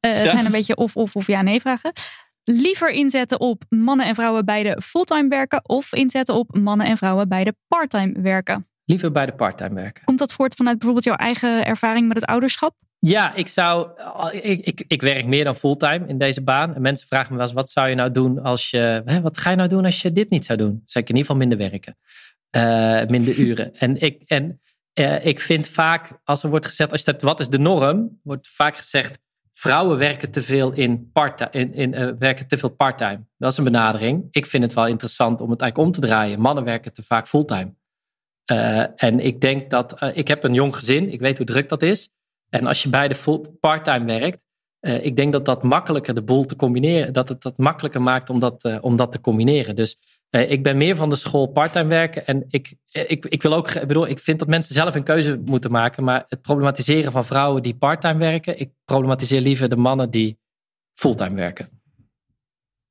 Eh, 0.00 0.10
Het 0.12 0.24
Ja. 0.24 0.30
zijn 0.30 0.44
een 0.46 0.52
beetje 0.52 0.76
of, 0.76 0.96
of, 0.96 1.16
of 1.16 1.26
ja-nee 1.26 1.60
vragen. 1.60 1.92
Liever 2.44 2.90
inzetten 2.90 3.40
op 3.40 3.62
mannen 3.68 4.06
en 4.06 4.14
vrouwen 4.14 4.44
beide 4.44 4.80
fulltime 4.82 5.28
werken 5.28 5.68
of 5.68 5.92
inzetten 5.92 6.34
op 6.34 6.56
mannen 6.56 6.86
en 6.86 6.96
vrouwen 6.96 7.28
beide 7.28 7.54
parttime 7.68 8.20
werken. 8.20 8.68
Liever 8.84 9.12
bij 9.12 9.26
de 9.26 9.32
parttime 9.32 9.74
werken. 9.74 10.04
Komt 10.04 10.18
dat 10.18 10.32
voort 10.32 10.54
vanuit 10.54 10.76
bijvoorbeeld 10.76 11.06
jouw 11.06 11.16
eigen 11.16 11.64
ervaring 11.64 12.08
met 12.08 12.16
het 12.20 12.26
ouderschap? 12.30 12.74
Ja, 12.98 13.34
ik 13.34 13.48
zou. 13.48 13.88
Ik, 14.32 14.66
ik, 14.66 14.84
ik 14.86 15.00
werk 15.02 15.26
meer 15.26 15.44
dan 15.44 15.56
fulltime 15.56 16.06
in 16.06 16.18
deze 16.18 16.42
baan. 16.42 16.74
En 16.74 16.82
mensen 16.82 17.06
vragen 17.06 17.30
me 17.30 17.36
wel 17.36 17.46
eens: 17.46 17.54
wat 17.54 17.70
zou 17.70 17.88
je 17.88 17.94
nou 17.94 18.10
doen 18.10 18.42
als 18.42 18.70
je. 18.70 19.02
Hè, 19.04 19.20
wat 19.20 19.38
ga 19.38 19.50
je 19.50 19.56
nou 19.56 19.68
doen 19.68 19.84
als 19.84 20.02
je 20.02 20.12
dit 20.12 20.30
niet 20.30 20.44
zou 20.44 20.58
doen? 20.58 20.82
Zeg 20.84 21.02
ik 21.02 21.08
in 21.08 21.16
ieder 21.16 21.30
geval 21.30 21.46
minder 21.48 21.68
werken. 21.70 21.96
Eh, 22.50 23.08
minder 23.08 23.38
uren. 23.46 23.74
En, 23.76 24.00
ik, 24.00 24.22
en 24.26 24.60
eh, 24.98 25.24
ik 25.24 25.40
vind 25.40 25.68
vaak, 25.68 26.10
als 26.24 26.42
er 26.42 26.50
wordt 26.50 26.66
gezegd, 26.66 26.90
als 26.90 27.00
je 27.00 27.10
zegt, 27.10 27.22
wat 27.22 27.40
is 27.40 27.48
de 27.48 27.58
norm? 27.58 28.20
Wordt 28.22 28.48
vaak 28.48 28.76
gezegd, 28.76 29.18
vrouwen 29.52 29.98
werken 29.98 30.30
te 30.30 30.42
veel 30.42 30.72
in 30.72 31.10
part 31.12 31.54
in, 31.54 31.74
in, 31.74 31.94
eh, 31.94 32.08
werken 32.18 32.46
te 32.46 32.56
veel 32.56 32.68
parttime. 32.68 33.26
Dat 33.36 33.52
is 33.52 33.58
een 33.58 33.64
benadering. 33.64 34.26
Ik 34.30 34.46
vind 34.46 34.62
het 34.62 34.74
wel 34.74 34.86
interessant 34.86 35.40
om 35.40 35.50
het 35.50 35.60
eigenlijk 35.60 35.90
om 35.90 36.00
te 36.00 36.08
draaien. 36.08 36.40
Mannen 36.40 36.64
werken 36.64 36.92
te 36.92 37.02
vaak 37.02 37.28
fulltime. 37.28 37.74
Eh, 38.44 38.84
en 38.94 39.20
ik 39.20 39.40
denk 39.40 39.70
dat, 39.70 40.02
ik 40.14 40.28
heb 40.28 40.44
een 40.44 40.54
jong 40.54 40.76
gezin, 40.76 41.12
ik 41.12 41.20
weet 41.20 41.36
hoe 41.36 41.46
druk 41.46 41.68
dat 41.68 41.82
is. 41.82 42.10
En 42.48 42.66
als 42.66 42.82
je 42.82 42.88
beide 42.88 43.14
full 43.14 43.40
parttime 43.60 44.04
werkt, 44.04 44.38
ik 44.80 45.16
denk 45.16 45.32
dat 45.32 45.44
dat 45.44 45.62
makkelijker 45.62 46.14
de 46.14 46.22
boel 46.22 46.44
te 46.44 46.56
combineren, 46.56 47.12
dat 47.12 47.28
het 47.28 47.42
dat 47.42 47.58
makkelijker 47.58 48.02
maakt 48.02 48.30
om 48.30 48.38
dat, 48.38 48.80
om 48.80 48.96
dat 48.96 49.12
te 49.12 49.20
combineren. 49.20 49.76
Dus 49.76 50.17
ik 50.30 50.62
ben 50.62 50.76
meer 50.76 50.96
van 50.96 51.10
de 51.10 51.16
school 51.16 51.46
parttime 51.46 51.88
werken. 51.88 52.26
En 52.26 52.44
ik, 52.48 52.74
ik, 52.90 53.24
ik 53.24 53.42
wil 53.42 53.54
ook, 53.54 53.70
ik 53.70 53.86
bedoel, 53.86 54.08
ik 54.08 54.18
vind 54.18 54.38
dat 54.38 54.48
mensen 54.48 54.74
zelf 54.74 54.94
een 54.94 55.02
keuze 55.02 55.42
moeten 55.44 55.70
maken. 55.70 56.04
Maar 56.04 56.24
het 56.28 56.42
problematiseren 56.42 57.12
van 57.12 57.24
vrouwen 57.24 57.62
die 57.62 57.74
parttime 57.74 58.18
werken, 58.18 58.60
ik 58.60 58.70
problematiseer 58.84 59.40
liever 59.40 59.68
de 59.68 59.76
mannen 59.76 60.10
die 60.10 60.38
fulltime 60.94 61.34
werken. 61.34 61.68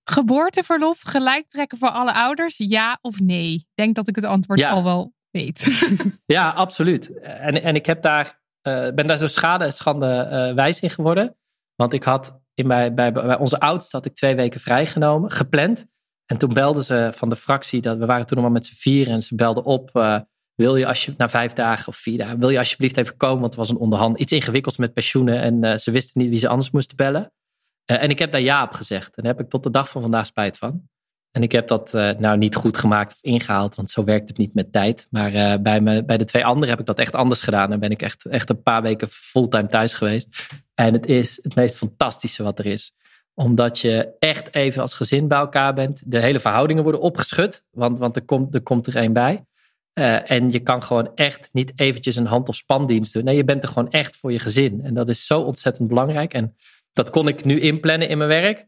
Geboorteverlof 0.03 1.01
gelijk 1.01 1.49
trekken 1.49 1.77
voor 1.77 1.89
alle 1.89 2.13
ouders, 2.13 2.57
ja 2.57 2.97
of 3.01 3.19
nee? 3.19 3.53
Ik 3.53 3.65
denk 3.73 3.95
dat 3.95 4.07
ik 4.07 4.15
het 4.15 4.25
antwoord 4.25 4.63
al 4.63 4.83
wel 4.83 5.13
weet. 5.29 5.89
ja, 6.25 6.49
absoluut. 6.49 7.19
En, 7.21 7.61
en 7.63 7.75
ik 7.75 7.85
heb 7.85 8.01
daar, 8.01 8.41
uh, 8.67 8.89
ben 8.93 9.07
daar 9.07 9.17
zo 9.17 9.27
schade 9.27 9.63
en 9.63 9.73
schande 9.73 10.29
uh, 10.31 10.55
wijs 10.55 10.79
in 10.79 10.89
geworden. 10.89 11.35
Want 11.75 11.93
ik 11.93 12.03
had 12.03 12.39
in 12.53 12.67
bij, 12.67 12.93
bij, 12.93 13.11
bij 13.11 13.37
onze 13.37 13.59
oudste 13.59 13.95
had 13.95 14.05
ik 14.05 14.15
twee 14.15 14.35
weken 14.35 14.59
vrijgenomen, 14.59 15.31
gepland. 15.31 15.85
En 16.27 16.37
toen 16.37 16.53
belden 16.53 16.83
ze 16.83 17.09
van 17.13 17.29
de 17.29 17.35
fractie, 17.35 17.81
dat 17.81 17.97
we 17.97 18.05
waren 18.05 18.25
toen 18.25 18.37
nog 18.37 18.45
maar 18.45 18.55
met 18.55 18.65
z'n 18.65 18.75
vier 18.75 19.07
en 19.07 19.23
ze 19.23 19.35
belden 19.35 19.63
op. 19.63 19.89
Uh, 19.93 20.19
wil 20.55 20.75
je 20.75 20.87
als 20.87 21.05
je 21.05 21.13
na 21.17 21.29
vijf 21.29 21.53
dagen 21.53 21.87
of 21.87 21.95
vier 21.95 22.17
dagen, 22.17 22.39
wil 22.39 22.49
je 22.49 22.57
alsjeblieft 22.57 22.97
even 22.97 23.17
komen? 23.17 23.39
Want 23.39 23.55
het 23.55 23.61
was 23.61 23.69
een 23.69 23.77
onderhand, 23.77 24.19
iets 24.19 24.31
ingewikkelds 24.31 24.77
met 24.77 24.93
pensioenen 24.93 25.63
en 25.63 25.79
ze 25.79 25.91
wisten 25.91 26.21
niet 26.21 26.29
wie 26.29 26.39
ze 26.39 26.47
anders 26.47 26.71
moesten 26.71 26.97
bellen. 26.97 27.31
Uh, 27.91 28.03
en 28.03 28.09
ik 28.09 28.19
heb 28.19 28.31
daar 28.31 28.41
ja 28.41 28.63
op 28.63 28.73
gezegd. 28.73 29.15
En 29.15 29.23
daar 29.23 29.33
heb 29.35 29.41
ik 29.41 29.49
tot 29.49 29.63
de 29.63 29.69
dag 29.69 29.89
van 29.89 30.01
vandaag 30.01 30.25
spijt 30.25 30.57
van. 30.57 30.89
En 31.31 31.43
ik 31.43 31.51
heb 31.51 31.67
dat 31.67 31.93
nou 31.93 32.37
niet 32.37 32.55
goed 32.55 32.77
gemaakt 32.77 33.11
of 33.11 33.17
ingehaald, 33.21 33.75
want 33.75 33.89
zo 33.89 34.03
werkt 34.03 34.29
het 34.29 34.37
niet 34.37 34.53
met 34.53 34.71
tijd. 34.71 35.07
Maar 35.09 35.61
bij, 35.61 35.81
me, 35.81 36.05
bij 36.05 36.17
de 36.17 36.25
twee 36.25 36.45
anderen 36.45 36.69
heb 36.69 36.79
ik 36.79 36.85
dat 36.85 36.99
echt 36.99 37.13
anders 37.13 37.41
gedaan. 37.41 37.71
En 37.71 37.79
ben 37.79 37.89
ik 37.89 38.01
echt, 38.01 38.25
echt 38.25 38.49
een 38.49 38.61
paar 38.61 38.81
weken 38.81 39.09
fulltime 39.09 39.67
thuis 39.67 39.93
geweest. 39.93 40.47
En 40.73 40.93
het 40.93 41.05
is 41.05 41.39
het 41.43 41.55
meest 41.55 41.77
fantastische 41.77 42.43
wat 42.43 42.59
er 42.59 42.65
is. 42.65 42.93
Omdat 43.39 43.79
je 43.79 44.15
echt 44.19 44.55
even 44.55 44.81
als 44.81 44.93
gezin 44.93 45.27
bij 45.27 45.37
elkaar 45.37 45.73
bent. 45.73 46.11
De 46.11 46.19
hele 46.19 46.39
verhoudingen 46.39 46.83
worden 46.83 47.01
opgeschud, 47.01 47.63
want, 47.71 47.99
want 47.99 48.15
er, 48.15 48.25
komt, 48.25 48.53
er 48.53 48.61
komt 48.61 48.87
er 48.87 48.95
één 48.95 49.13
bij. 49.13 49.45
Uh, 49.99 50.31
en 50.31 50.51
je 50.51 50.59
kan 50.59 50.83
gewoon 50.83 51.11
echt 51.15 51.49
niet 51.51 51.71
eventjes 51.75 52.15
een 52.15 52.25
hand- 52.25 52.49
of 52.49 52.55
spandienst 52.55 53.13
doen. 53.13 53.23
Nee, 53.23 53.35
je 53.35 53.43
bent 53.43 53.63
er 53.63 53.69
gewoon 53.69 53.91
echt 53.91 54.15
voor 54.15 54.31
je 54.31 54.39
gezin. 54.39 54.81
En 54.83 54.93
dat 54.93 55.09
is 55.09 55.25
zo 55.25 55.41
ontzettend 55.41 55.87
belangrijk. 55.87 56.33
En 56.33 56.55
dat 56.93 57.09
kon 57.09 57.27
ik 57.27 57.45
nu 57.45 57.59
inplannen 57.59 58.09
in 58.09 58.17
mijn 58.17 58.29
werk. 58.29 58.65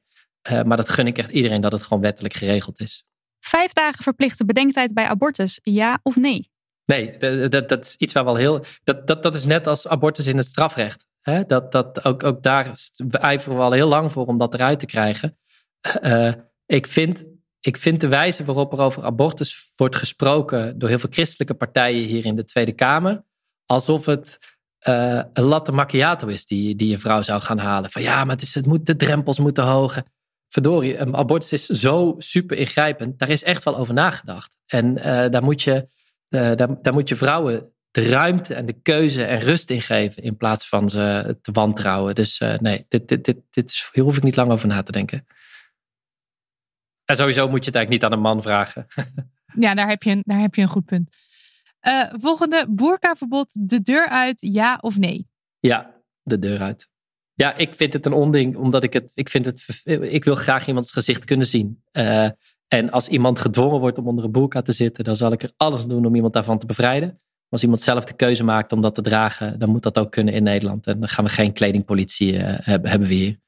Uh, 0.51 0.63
maar 0.63 0.77
dat 0.77 0.89
gun 0.89 1.07
ik 1.07 1.17
echt 1.17 1.31
iedereen 1.31 1.61
dat 1.61 1.71
het 1.71 1.83
gewoon 1.83 2.01
wettelijk 2.01 2.33
geregeld 2.33 2.79
is. 2.79 3.03
Vijf 3.39 3.73
dagen 3.73 4.03
verplichte 4.03 4.45
bedenktijd 4.45 4.93
bij 4.93 5.05
abortus, 5.05 5.59
ja 5.63 5.99
of 6.03 6.15
nee? 6.15 6.49
Nee, 6.85 7.17
dat, 7.49 7.69
dat 7.69 7.85
is 7.85 7.95
iets 7.95 8.13
waar 8.13 8.25
wel 8.25 8.35
heel. 8.35 8.63
Dat, 8.83 9.07
dat, 9.07 9.23
dat 9.23 9.35
is 9.35 9.45
net 9.45 9.67
als 9.67 9.87
abortus 9.87 10.27
in 10.27 10.37
het 10.37 10.45
strafrecht. 10.45 11.05
Dat, 11.47 11.71
dat, 11.71 12.05
ook, 12.05 12.23
ook 12.23 12.43
daar 12.43 12.79
ijveren 13.09 13.57
we 13.57 13.63
al 13.63 13.71
heel 13.71 13.87
lang 13.87 14.11
voor 14.11 14.25
om 14.25 14.37
dat 14.37 14.53
eruit 14.53 14.79
te 14.79 14.85
krijgen. 14.85 15.37
Uh, 16.01 16.33
ik, 16.65 16.87
vind, 16.87 17.25
ik 17.59 17.77
vind 17.77 18.01
de 18.01 18.07
wijze 18.07 18.45
waarop 18.45 18.73
er 18.73 18.79
over 18.79 19.05
abortus 19.05 19.71
wordt 19.75 19.95
gesproken 19.95 20.79
door 20.79 20.89
heel 20.89 20.99
veel 20.99 21.09
christelijke 21.11 21.53
partijen 21.53 22.03
hier 22.03 22.25
in 22.25 22.35
de 22.35 22.43
Tweede 22.43 22.71
Kamer, 22.71 23.23
alsof 23.65 24.05
het 24.05 24.39
uh, 24.87 25.21
een 25.33 25.43
latte 25.43 25.71
macchiato 25.71 26.27
is 26.27 26.45
die, 26.45 26.75
die 26.75 26.93
een 26.93 26.99
vrouw 26.99 27.21
zou 27.21 27.41
gaan 27.41 27.57
halen. 27.57 27.91
Van 27.91 28.01
ja, 28.01 28.23
maar 28.23 28.35
het 28.35 28.53
het 28.53 28.65
moet, 28.65 28.85
de 28.85 28.95
drempels 28.95 29.39
moeten 29.39 29.63
hoger. 29.63 30.03
Verdorie, 30.47 30.97
een 30.97 31.15
abortus 31.15 31.51
is 31.51 31.65
zo 31.65 32.15
super 32.17 32.57
ingrijpend. 32.57 33.19
Daar 33.19 33.29
is 33.29 33.43
echt 33.43 33.63
wel 33.63 33.77
over 33.77 33.93
nagedacht. 33.93 34.57
En 34.65 34.95
daar, 35.31 35.43
moet 35.43 35.61
je, 35.61 35.87
daar, 36.29 36.81
daar 36.81 36.93
moet 36.93 37.09
je 37.09 37.15
vrouwen 37.15 37.73
de 37.91 38.07
ruimte 38.07 38.53
en 38.53 38.65
de 38.65 38.81
keuze 38.81 39.23
en 39.23 39.39
rust 39.39 39.69
in 39.69 39.81
geven. 39.81 40.23
In 40.23 40.37
plaats 40.37 40.67
van 40.67 40.89
ze 40.89 41.37
te 41.41 41.51
wantrouwen. 41.51 42.15
Dus 42.15 42.43
nee, 42.59 42.85
dit, 42.87 43.07
dit, 43.07 43.25
dit, 43.25 43.37
dit 43.49 43.69
is, 43.69 43.89
hier 43.93 44.03
hoef 44.03 44.17
ik 44.17 44.23
niet 44.23 44.35
lang 44.35 44.51
over 44.51 44.67
na 44.67 44.83
te 44.83 44.91
denken. 44.91 45.25
En 47.05 47.15
sowieso 47.15 47.49
moet 47.49 47.65
je 47.65 47.71
het 47.71 47.75
eigenlijk 47.75 47.89
niet 47.89 48.03
aan 48.03 48.17
een 48.17 48.23
man 48.23 48.41
vragen. 48.41 48.87
ja, 49.65 49.73
daar 49.73 49.87
heb 49.87 50.03
je 50.03 50.11
een, 50.11 50.21
daar 50.25 50.39
heb 50.39 50.55
je 50.55 50.61
een 50.61 50.67
goed 50.67 50.85
punt. 50.85 51.15
Uh, 51.87 52.03
volgende, 52.19 52.65
boerkaverbod, 52.69 53.69
de 53.69 53.81
deur 53.81 54.07
uit, 54.07 54.41
ja 54.41 54.77
of 54.81 54.97
nee? 54.97 55.27
Ja, 55.59 56.01
de 56.23 56.39
deur 56.39 56.61
uit. 56.61 56.89
Ja, 57.33 57.55
ik 57.55 57.75
vind 57.75 57.93
het 57.93 58.05
een 58.05 58.13
onding, 58.13 58.55
omdat 58.55 58.83
ik 58.83 58.93
het, 58.93 59.11
ik 59.13 59.29
vind 59.29 59.45
het, 59.45 59.81
ik 60.01 60.23
wil 60.23 60.35
graag 60.35 60.67
iemands 60.67 60.91
gezicht 60.91 61.25
kunnen 61.25 61.47
zien. 61.47 61.83
Uh, 61.93 62.29
en 62.67 62.91
als 62.91 63.07
iemand 63.07 63.39
gedwongen 63.39 63.79
wordt 63.79 63.97
om 63.97 64.07
onder 64.07 64.25
een 64.25 64.31
boerka 64.31 64.61
te 64.61 64.71
zitten, 64.71 65.03
dan 65.03 65.15
zal 65.15 65.31
ik 65.31 65.43
er 65.43 65.53
alles 65.57 65.85
doen 65.85 66.05
om 66.05 66.15
iemand 66.15 66.33
daarvan 66.33 66.59
te 66.59 66.65
bevrijden. 66.65 67.21
Als 67.49 67.61
iemand 67.61 67.81
zelf 67.81 68.05
de 68.05 68.13
keuze 68.13 68.43
maakt 68.43 68.71
om 68.71 68.81
dat 68.81 68.95
te 68.95 69.01
dragen, 69.01 69.59
dan 69.59 69.69
moet 69.69 69.83
dat 69.83 69.97
ook 69.97 70.11
kunnen 70.11 70.33
in 70.33 70.43
Nederland. 70.43 70.87
En 70.87 70.99
dan 70.99 71.09
gaan 71.09 71.23
we 71.23 71.29
geen 71.29 71.53
kledingpolitie 71.53 72.33
uh, 72.33 72.41
hebben, 72.43 72.89
hebben 72.89 73.07
we 73.07 73.13
hier. 73.13 73.39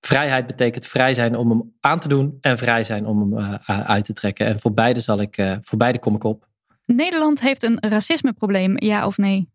Vrijheid 0.00 0.46
betekent 0.46 0.86
vrij 0.86 1.14
zijn 1.14 1.36
om 1.36 1.50
hem 1.50 1.76
aan 1.80 2.00
te 2.00 2.08
doen 2.08 2.38
en 2.40 2.58
vrij 2.58 2.84
zijn 2.84 3.06
om 3.06 3.20
hem 3.20 3.38
uh, 3.38 3.80
uit 3.80 4.04
te 4.04 4.12
trekken. 4.12 4.46
En 4.46 4.60
voor 4.60 4.72
beide, 4.72 5.00
zal 5.00 5.20
ik, 5.20 5.38
uh, 5.38 5.56
voor 5.60 5.78
beide 5.78 5.98
kom 5.98 6.14
ik 6.14 6.24
op. 6.24 6.48
Nederland 6.84 7.40
heeft 7.40 7.62
een 7.62 7.78
racismeprobleem, 7.80 8.82
ja 8.82 9.06
of 9.06 9.16
nee? 9.16 9.50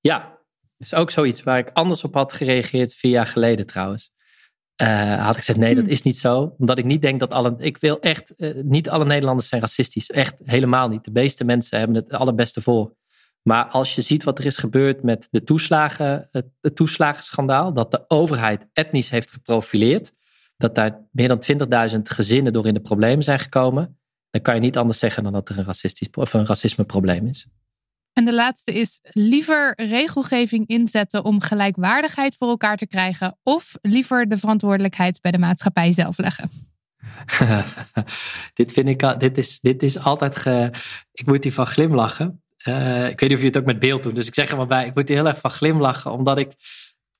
Ja, 0.00 0.38
is 0.76 0.94
ook 0.94 1.10
zoiets 1.10 1.42
waar 1.42 1.58
ik 1.58 1.70
anders 1.72 2.04
op 2.04 2.14
had 2.14 2.32
gereageerd 2.32 2.94
vier 2.94 3.10
jaar 3.10 3.26
geleden 3.26 3.66
trouwens. 3.66 4.12
Uh, 4.82 5.24
had 5.24 5.30
ik 5.30 5.38
gezegd, 5.38 5.58
nee, 5.58 5.74
dat 5.74 5.86
is 5.86 6.02
niet 6.02 6.18
zo. 6.18 6.54
Omdat 6.58 6.78
ik 6.78 6.84
niet 6.84 7.02
denk 7.02 7.20
dat 7.20 7.32
alle. 7.32 7.54
Ik 7.58 7.78
wil 7.78 8.00
echt. 8.00 8.32
Uh, 8.36 8.62
niet 8.62 8.88
alle 8.88 9.04
Nederlanders 9.04 9.48
zijn 9.48 9.60
racistisch. 9.60 10.10
Echt 10.10 10.34
helemaal 10.44 10.88
niet. 10.88 11.04
De 11.04 11.10
meeste 11.10 11.44
mensen 11.44 11.78
hebben 11.78 11.96
het 11.96 12.12
allerbeste 12.12 12.62
voor. 12.62 12.94
Maar 13.42 13.64
als 13.64 13.94
je 13.94 14.02
ziet 14.02 14.24
wat 14.24 14.38
er 14.38 14.46
is 14.46 14.56
gebeurd 14.56 15.02
met 15.02 15.28
de 15.30 15.42
toeslagen, 15.42 16.28
het, 16.30 16.46
het 16.60 16.76
toeslagenschandaal. 16.76 17.72
Dat 17.72 17.90
de 17.90 18.04
overheid 18.08 18.66
etnisch 18.72 19.10
heeft 19.10 19.30
geprofileerd. 19.30 20.12
Dat 20.56 20.74
daar 20.74 21.08
meer 21.10 21.28
dan 21.28 21.42
20.000 21.92 21.98
gezinnen 22.02 22.52
door 22.52 22.66
in 22.66 22.74
de 22.74 22.80
problemen 22.80 23.24
zijn 23.24 23.38
gekomen 23.38 24.00
dan 24.30 24.42
kan 24.42 24.54
je 24.54 24.60
niet 24.60 24.76
anders 24.76 24.98
zeggen 24.98 25.22
dan 25.22 25.32
dat 25.32 25.48
er 25.48 25.58
een, 25.58 25.64
racistisch, 25.64 26.10
of 26.10 26.32
een 26.32 26.46
racismeprobleem 26.46 27.26
is. 27.26 27.46
En 28.20 28.26
de 28.26 28.34
laatste 28.34 28.72
is 28.72 29.00
liever 29.02 29.72
regelgeving 29.76 30.66
inzetten 30.66 31.24
om 31.24 31.40
gelijkwaardigheid 31.40 32.36
voor 32.36 32.48
elkaar 32.48 32.76
te 32.76 32.86
krijgen, 32.86 33.38
of 33.42 33.74
liever 33.82 34.28
de 34.28 34.36
verantwoordelijkheid 34.36 35.20
bij 35.20 35.30
de 35.30 35.38
maatschappij 35.38 35.92
zelf 35.92 36.18
leggen? 36.18 36.50
dit 38.54 38.72
vind 38.72 38.88
ik, 38.88 39.20
dit 39.20 39.38
is, 39.38 39.60
dit 39.60 39.82
is 39.82 39.98
altijd, 39.98 40.36
ge, 40.36 40.70
ik 41.12 41.26
moet 41.26 41.44
hiervan 41.44 41.66
glimlachen. 41.66 42.42
Uh, 42.64 43.08
ik 43.08 43.20
weet 43.20 43.28
niet 43.28 43.38
of 43.38 43.40
je 43.40 43.48
het 43.48 43.56
ook 43.56 43.64
met 43.64 43.78
beeld 43.78 44.02
doet, 44.02 44.14
dus 44.14 44.26
ik 44.26 44.34
zeg 44.34 44.50
er 44.50 44.56
maar 44.56 44.66
bij, 44.66 44.86
ik 44.86 44.94
moet 44.94 45.08
hier 45.08 45.16
heel 45.16 45.26
erg 45.26 45.40
van 45.40 45.50
glimlachen, 45.50 46.12
omdat 46.12 46.38
ik, 46.38 46.52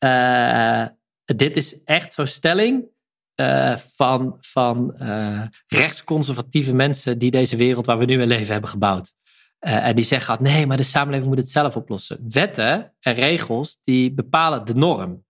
uh, 0.05 0.87
dit 1.25 1.57
is 1.57 1.83
echt 1.85 2.13
zo'n 2.13 2.27
stelling 2.27 2.85
uh, 3.41 3.77
van, 3.77 4.37
van 4.41 4.95
rechtsconservatieve 5.67 6.75
mensen 6.75 7.19
die 7.19 7.31
deze 7.31 7.57
wereld 7.57 7.87
waar 7.87 7.99
we 7.99 8.05
nu 8.05 8.21
in 8.21 8.29
leven 8.29 8.53
hebben 8.53 8.71
gebouwd. 8.71 9.13
Uh, 9.67 9.87
en 9.87 9.95
die 9.95 10.05
zeggen 10.05 10.31
altijd, 10.31 10.55
nee, 10.55 10.67
maar 10.67 10.77
de 10.77 10.83
samenleving 10.83 11.29
moet 11.29 11.39
het 11.39 11.51
zelf 11.51 11.77
oplossen. 11.77 12.27
Wetten 12.29 12.93
en 13.01 13.15
regels 13.15 13.79
die 13.83 14.13
bepalen 14.13 14.67
de 14.67 14.75
norm. 14.75 15.25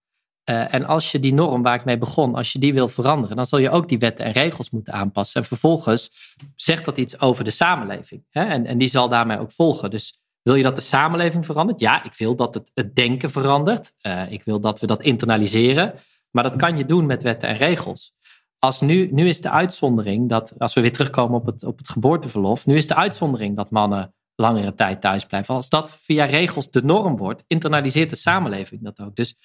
en 0.44 0.84
als 0.84 1.12
je 1.12 1.18
die 1.18 1.34
norm 1.34 1.62
waar 1.62 1.74
ik 1.74 1.84
mee 1.84 1.98
begon, 1.98 2.34
als 2.34 2.52
je 2.52 2.58
die 2.58 2.74
wil 2.74 2.88
veranderen, 2.88 3.36
dan 3.36 3.46
zal 3.46 3.58
je 3.58 3.70
ook 3.70 3.88
die 3.88 3.98
wetten 3.98 4.24
en 4.24 4.32
regels 4.32 4.70
moeten 4.70 4.92
aanpassen. 4.92 5.40
En 5.40 5.46
vervolgens 5.46 6.34
zegt 6.56 6.84
dat 6.84 6.98
iets 6.98 7.20
over 7.20 7.44
de 7.44 7.50
samenleving. 7.50 8.24
Hè? 8.30 8.44
En, 8.44 8.66
en 8.66 8.78
die 8.78 8.88
zal 8.88 9.08
daarmee 9.08 9.38
ook 9.38 9.52
volgen. 9.52 9.90
Dus 9.90 10.20
wil 10.42 10.54
je 10.54 10.62
dat 10.62 10.76
de 10.76 10.82
samenleving 10.82 11.46
verandert? 11.46 11.80
Ja, 11.80 12.04
ik 12.04 12.14
wil 12.14 12.36
dat 12.36 12.54
het, 12.54 12.70
het 12.74 12.96
denken 12.96 13.30
verandert. 13.30 13.92
ik 14.28 14.42
wil 14.44 14.60
dat 14.60 14.80
we 14.80 14.86
dat 14.86 15.02
internaliseren. 15.02 15.94
Maar 16.30 16.42
dat 16.42 16.56
kan 16.56 16.76
je 16.76 16.84
doen 16.84 17.06
met 17.06 17.22
wetten 17.22 17.48
en 17.48 17.56
regels. 17.56 18.14
Als 18.58 18.80
nu, 18.80 19.08
nu 19.12 19.28
is 19.28 19.40
de 19.40 19.50
uitzondering 19.50 20.28
dat, 20.28 20.54
als 20.58 20.74
we 20.74 20.80
weer 20.80 20.92
terugkomen 20.92 21.40
op 21.40 21.46
het, 21.46 21.64
op 21.64 21.78
het 21.78 21.88
geboorteverlof, 21.88 22.66
nu 22.66 22.76
is 22.76 22.86
de 22.86 22.94
uitzondering 22.94 23.56
dat 23.56 23.70
mannen 23.70 24.14
langere 24.40 24.74
tijd 24.74 25.00
thuis 25.00 25.24
blijven. 25.24 25.54
Als 25.54 25.68
dat 25.68 25.98
via 26.00 26.24
regels 26.24 26.70
de 26.70 26.82
norm 26.82 27.16
wordt, 27.16 27.44
internaliseert 27.46 28.10
de 28.10 28.16
samenleving 28.16 28.82
dat 28.82 29.00
ook. 29.00 29.16
Dus 29.16 29.36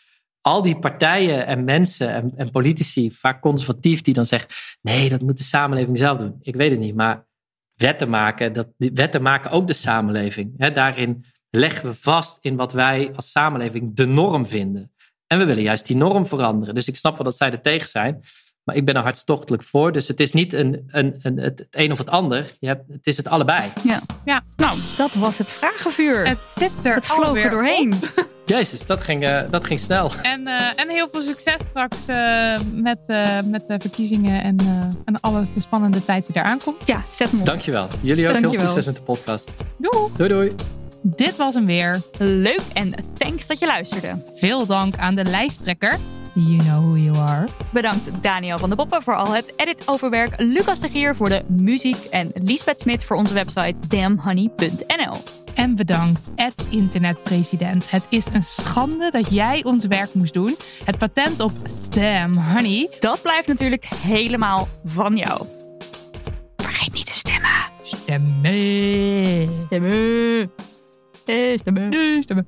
al 0.42 0.62
die 0.62 0.80
partijen 0.80 1.46
en 1.46 1.64
mensen 1.64 2.38
en, 2.38 2.52
politici, 2.52 3.12
vaak 3.12 3.42
conservatief, 3.42 4.02
die 4.02 4.14
dan 4.14 4.26
zeggen: 4.26 4.50
nee, 4.82 5.10
dat 5.10 5.22
moet 5.22 5.38
de 5.38 5.44
samenleving 5.44 5.98
zelf 5.98 6.18
doen. 6.18 6.38
Ik 6.42 6.56
weet 6.56 6.72
het 6.72 6.80
niet, 6.80 6.96
maar 6.96 7.28
wetten 7.76 8.10
maken, 8.10 8.54
dat, 8.54 8.68
wetten 8.78 9.22
maken 9.22 9.52
ook 9.52 9.68
de 9.68 9.74
samenleving. 9.74 10.74
Daarin 10.74 11.26
leggen 11.50 11.90
we 11.90 11.96
vast 11.96 12.38
in 12.42 12.56
wat 12.56 12.74
wij 12.74 13.12
als 13.16 13.32
samenleving 13.32 13.96
de 13.96 14.06
norm 14.06 14.46
vinden. 14.46 14.94
En 15.28 15.38
we 15.38 15.46
willen 15.46 15.64
juist 15.64 15.88
die 15.88 15.96
norm 15.96 16.26
veranderen. 16.26 16.76
Dus 16.76 16.88
ik 16.88 16.96
snap 16.96 17.18
wel 17.18 17.26
dat 17.26 17.38
zij 17.38 17.52
er 17.52 17.62
tegen 17.62 17.90
zijn. 17.90 18.24
Maar 18.66 18.76
ik 18.76 18.86
ben 18.86 18.96
er 18.96 19.02
hartstochtelijk 19.02 19.64
voor. 19.64 19.92
Dus 19.92 20.08
het 20.08 20.20
is 20.20 20.32
niet 20.32 20.54
een, 20.54 20.84
een, 20.88 21.20
een, 21.22 21.40
het, 21.40 21.68
een 21.72 21.92
of 21.92 21.98
het 21.98 22.10
ander. 22.10 22.52
Je 22.60 22.68
hebt, 22.68 22.84
het 22.92 23.08
is 23.08 23.18
het 23.18 23.28
allebei. 23.28 23.72
Ja. 23.84 24.02
ja, 24.26 24.42
nou, 24.56 24.78
dat 24.98 25.14
was 25.14 25.38
het 25.38 25.50
vragenvuur. 25.50 26.28
Het 26.28 26.44
zit 26.58 26.86
er 26.86 26.94
Het 26.94 27.06
vloog 27.06 27.44
er 27.44 27.50
doorheen. 27.50 27.94
Jezus, 28.46 28.86
dat 28.86 29.02
ging, 29.02 29.28
uh, 29.28 29.42
dat 29.50 29.66
ging 29.66 29.80
snel. 29.80 30.12
En, 30.22 30.42
uh, 30.42 30.62
en 30.76 30.90
heel 30.90 31.10
veel 31.12 31.22
succes 31.22 31.62
straks 31.70 31.98
uh, 32.10 32.56
met, 32.74 33.00
met 33.46 33.68
de 33.68 33.76
verkiezingen 33.80 34.44
en, 34.44 34.58
en 35.06 35.20
alle 35.20 35.44
de 35.54 35.60
spannende 35.60 36.06
tijd 36.06 36.26
die 36.26 36.36
eraan 36.36 36.60
komt. 36.64 36.78
Ja, 36.86 37.04
zet 37.12 37.32
hem 37.32 37.40
op. 37.40 37.46
Dankjewel. 37.46 37.88
Jullie 38.02 38.28
ook 38.28 38.34
Dankjewel. 38.34 38.52
heel 38.52 38.60
veel 38.60 38.70
succes 38.70 38.86
met 38.86 38.96
de 38.96 39.02
podcast. 39.02 39.52
Doei. 39.78 40.12
Doei 40.18 40.30
doei. 40.30 40.56
Dit 41.02 41.38
was 41.38 41.54
hem 41.54 41.66
weer. 41.66 42.02
Leuk 42.18 42.64
en 42.74 42.94
thanks 43.18 43.48
dat 43.48 43.60
je 43.60 43.66
luisterde. 43.66 44.24
Veel 44.34 44.66
dank 44.66 44.96
aan 44.96 45.16
de 45.16 45.24
lijsttrekker 45.24 45.98
You 46.38 46.58
know 46.58 46.82
who 46.82 46.98
you 46.98 47.18
are. 47.18 47.48
Bedankt 47.72 48.10
Daniel 48.22 48.58
van 48.58 48.70
de 48.70 48.76
Poppen 48.76 49.02
voor 49.02 49.16
al 49.16 49.34
het 49.34 49.54
editoverwerk, 49.56 50.34
Lucas 50.38 50.80
de 50.80 50.90
Gier 50.90 51.16
voor 51.16 51.30
de 51.30 51.44
muziek 51.48 52.06
en 52.06 52.32
Lisbeth 52.34 52.80
Smit 52.80 53.04
voor 53.04 53.18
onze 53.18 53.34
website 53.34 53.76
damnhoney.nl. 53.88 55.16
En 55.54 55.76
bedankt, 55.76 56.32
Ed 56.36 56.68
internetpresident. 56.70 57.90
Het 57.92 58.06
is 58.10 58.26
een 58.26 58.44
schande 58.44 59.12
dat 59.12 59.30
jij 59.30 59.64
ons 59.64 59.86
werk 59.86 60.14
moest 60.14 60.34
doen. 60.34 60.56
Het 60.84 60.98
patent 60.98 61.40
op 61.40 61.52
Stem 61.64 62.38
Honey. 62.38 62.90
Dat 63.00 63.22
blijft 63.22 63.48
natuurlijk 63.48 63.86
helemaal 63.86 64.68
van 64.84 65.18
jou. 65.18 65.46
Vergeet 66.58 66.94
niet 66.94 67.06
te 67.06 67.14
stemmen. 67.14 67.52
Stemmen. 67.82 69.66
Stemmen. 69.66 70.52
Eh, 71.26 71.58
stemmen. 71.58 71.90
Eh, 71.92 72.22
Stemmen. 72.22 72.48